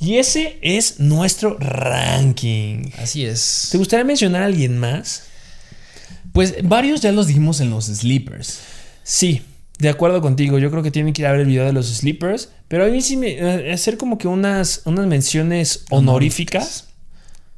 [0.00, 2.90] Y ese es nuestro ranking.
[2.98, 3.68] Así es.
[3.72, 5.24] ¿Te gustaría mencionar a alguien más?
[6.32, 8.60] Pues varios ya los dijimos en los sleepers.
[9.02, 9.42] Sí,
[9.78, 10.58] de acuerdo contigo.
[10.58, 12.50] Yo creo que tienen que ir a ver el video de los sleepers.
[12.68, 13.30] Pero a mí sí me.
[13.32, 16.88] eh, hacer como que unas, unas menciones honoríficas.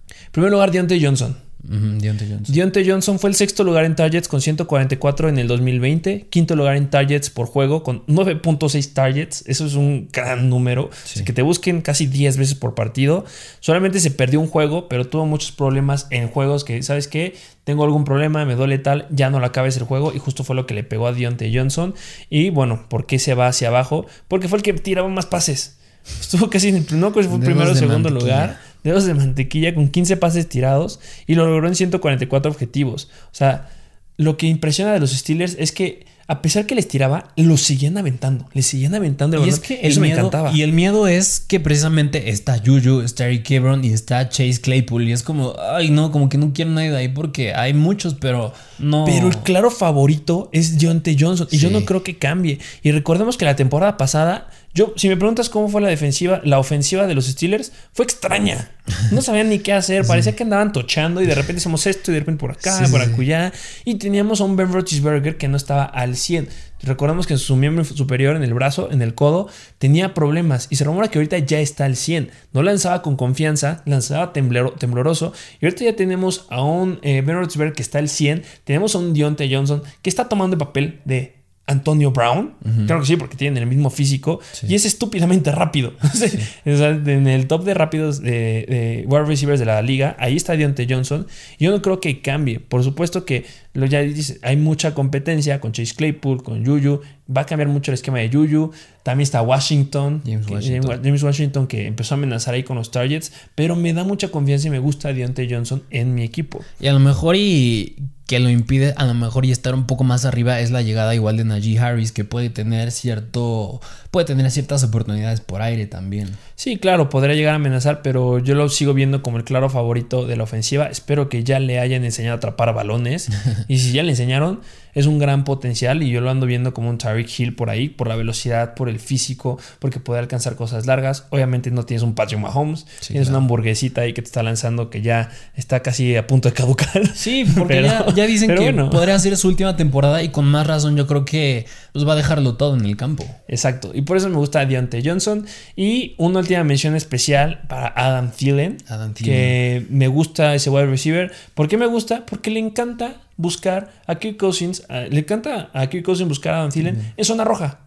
[0.09, 1.37] En primer lugar, Deontay Johnson.
[1.63, 2.55] Deontay Johnson.
[2.55, 6.77] Deontay Johnson fue el sexto lugar en targets con 144 en el 2020, quinto lugar
[6.77, 11.19] en targets por juego con 9.6 targets, eso es un gran número, Sí.
[11.21, 13.25] Así que te busquen casi 10 veces por partido,
[13.61, 17.35] solamente se perdió un juego, pero tuvo muchos problemas en juegos que, ¿sabes qué?
[17.65, 20.57] Tengo algún problema, me duele tal, ya no lo acabes el juego y justo fue
[20.57, 21.95] lo que le pegó a Deontay Johnson
[22.31, 24.07] y bueno, ¿por qué se va hacia abajo?
[24.29, 25.77] Porque fue el que tiraba más pases.
[26.21, 28.47] Estuvo casi en el no, fue primero o segundo mantequilla.
[28.47, 33.09] lugar dedos de mantequilla con 15 pases tirados y lo logró en 144 objetivos.
[33.27, 33.71] O sea,
[34.17, 37.99] lo que impresiona de los Steelers es que a pesar que les tiraba, los seguían
[37.99, 39.39] aventando, les seguían aventando.
[39.39, 40.53] el Y es que el eso me miedo, encantaba.
[40.53, 45.09] Y el miedo es que precisamente está Juju, está Eric Ebron y está Chase Claypool.
[45.09, 48.15] Y es como, ay, no, como que no quiero nadie de ahí porque hay muchos,
[48.15, 49.07] pero no.
[49.07, 52.61] Pero el claro favorito es Deontay Johnson y yo no creo que cambie.
[52.85, 56.59] Y recordemos que la temporada pasada, yo, si me preguntas cómo fue la defensiva, la
[56.59, 58.71] ofensiva de los Steelers fue extraña.
[59.11, 62.15] No sabían ni qué hacer, parecía que andaban tochando y de repente hacemos esto y
[62.15, 63.53] de repente por acá, Sí, por acullá.
[63.85, 66.49] Y teníamos a un Ben Roethlisberger que no estaba al 100.
[66.83, 69.49] Recordamos que en su miembro superior, en el brazo, en el codo,
[69.79, 72.31] tenía problemas y se rumora que ahorita ya está al 100.
[72.53, 75.33] No lanzaba con confianza, lanzaba temblero- tembloroso.
[75.61, 78.45] Y ahorita ya tenemos a un eh, Ben Roethlisberger que está al 100.
[78.65, 81.40] Tenemos a un Deontay Johnson que está tomando el papel de
[81.71, 82.53] Antonio Brown.
[82.87, 84.41] Claro que sí, porque tienen el mismo físico.
[84.53, 84.67] Sí.
[84.69, 85.93] Y es estúpidamente rápido.
[86.03, 88.31] O sea, en el top de rápidos de,
[88.69, 91.27] de wide receivers de la liga, ahí está Deontay Johnson.
[91.59, 92.61] Yo no creo que cambie.
[92.61, 97.01] Por supuesto que lo ya dice, hay mucha competencia con Chase Claypool, con Juju.
[97.35, 98.73] Va a cambiar mucho el esquema de Juju.
[99.05, 100.23] También está Washington.
[100.27, 101.01] James que- Washington.
[101.05, 103.33] James Washington que empezó a amenazar ahí con los targets.
[103.55, 106.61] Pero me da mucha confianza y me gusta Deontay Johnson en mi equipo.
[106.81, 107.97] Y a lo mejor y
[108.31, 111.17] que lo impide a lo mejor y estar un poco más arriba es la llegada
[111.17, 113.81] igual de Najee Harris que puede tener cierto
[114.11, 116.31] puede tener ciertas oportunidades por aire también.
[116.57, 120.27] Sí, claro, podría llegar a amenazar, pero yo lo sigo viendo como el claro favorito
[120.27, 120.87] de la ofensiva.
[120.87, 123.29] Espero que ya le hayan enseñado a atrapar balones
[123.69, 124.61] y si ya le enseñaron
[124.95, 127.89] es un gran potencial y yo lo ando viendo como un Tyreek Hill por ahí,
[127.89, 131.27] por la velocidad, por el físico, porque puede alcanzar cosas largas.
[131.31, 135.03] Obviamente no tienes un Patrick Mahomes, tienes una hamburguesita ahí que te está lanzando que
[135.03, 137.07] ya está casi a punto de caducar.
[137.15, 141.07] Sí, porque ya, dicen que podría ser su última temporada y con más razón yo
[141.07, 143.25] creo que pues, va a dejarlo todo en el campo.
[143.49, 145.47] Exacto, y por eso me gusta Deontay Johnson
[145.77, 149.35] y una última mención especial para Adam Thielen, Adam Thielen.
[149.35, 151.33] que me gusta ese wide receiver.
[151.55, 152.27] ¿Por qué me gusta?
[152.27, 156.71] Porque le encanta buscar a Kirk Cousins, le encanta a Kirk Cousins buscar a Adam
[156.71, 157.81] Thielen en zona roja.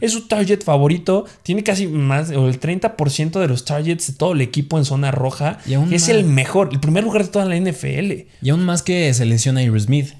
[0.00, 1.26] Es su target favorito.
[1.42, 5.10] Tiene casi más, o el 30% de los targets de todo el equipo en zona
[5.10, 5.58] roja.
[5.66, 8.26] Y es el mejor, el primer lugar de toda la NFL.
[8.40, 10.14] Y aún más que se lesiona Iris Smith.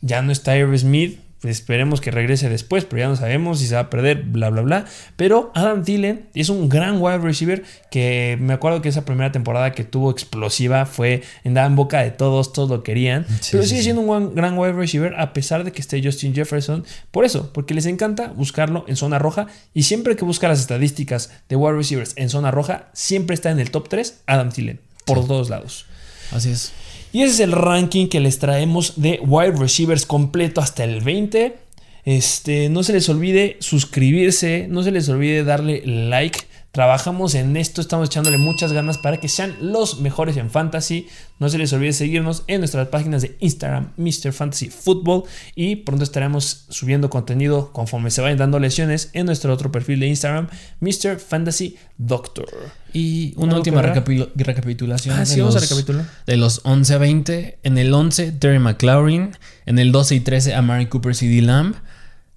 [0.00, 1.20] Ya no está Iris Smith.
[1.44, 4.62] Esperemos que regrese después, pero ya no sabemos si se va a perder, bla, bla,
[4.62, 4.84] bla.
[5.16, 9.72] Pero Adam Thielen es un gran wide receiver que me acuerdo que esa primera temporada
[9.72, 13.24] que tuvo explosiva fue andaba en boca de todos, todos lo querían.
[13.52, 16.84] pero sigue siendo un gran wide receiver a pesar de que esté Justin Jefferson.
[17.12, 21.30] Por eso, porque les encanta buscarlo en zona roja y siempre que busca las estadísticas
[21.48, 25.24] de wide receivers en zona roja, siempre está en el top 3 Adam Thielen, por
[25.26, 25.86] todos lados.
[26.32, 26.72] Así es.
[27.12, 31.56] Y ese es el ranking que les traemos de wide receivers completo hasta el 20.
[32.04, 36.40] Este, no se les olvide suscribirse, no se les olvide darle like
[36.78, 41.08] Trabajamos en esto, estamos echándole muchas ganas para que sean los mejores en fantasy.
[41.40, 44.32] No se les olvide seguirnos en nuestras páginas de Instagram, Mr.
[44.32, 45.24] Fantasy Football.
[45.56, 50.06] Y pronto estaremos subiendo contenido conforme se vayan dando lesiones en nuestro otro perfil de
[50.06, 50.46] Instagram,
[50.78, 51.18] Mr.
[51.18, 52.46] Fantasy Doctor.
[52.92, 55.86] Y una última recapitulación ah, de, los,
[56.26, 57.58] de los 11 a 20.
[57.64, 59.36] En el 11, Terry McLaurin.
[59.66, 61.74] En el 12 y 13, Amari Cooper CD Lamb.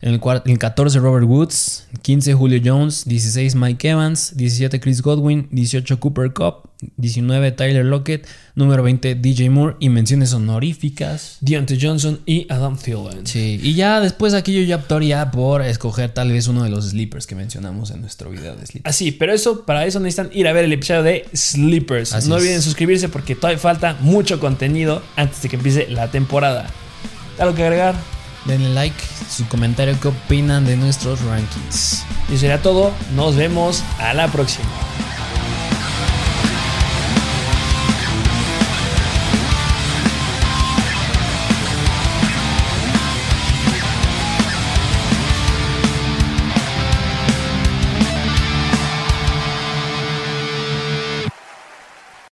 [0.02, 6.00] En el, 14 Robert Woods, 15 Julio Jones, 16 Mike Evans, 17 Chris Godwin, 18
[6.00, 8.26] Cooper Cup, 19 Tyler Lockett,
[8.56, 11.38] número 20 DJ Moore y menciones honoríficas.
[11.42, 13.28] Deontay Johnson y Adam Thielen.
[13.28, 16.90] Sí, y ya después aquí yo ya optaría por escoger tal vez uno de los
[16.90, 18.96] sleepers que mencionamos en nuestro video de sleepers.
[18.96, 22.26] Así, pero eso para eso necesitan ir a ver el episodio de sleepers.
[22.28, 26.68] no olviden suscribirse porque todavía falta mucho contenido antes de que empiece la temporada.
[27.38, 28.21] ¿Algo que agregar?
[28.46, 28.96] Denle like,
[29.30, 32.04] su comentario, qué opinan de nuestros rankings.
[32.32, 34.70] Y será todo, nos vemos a la próxima.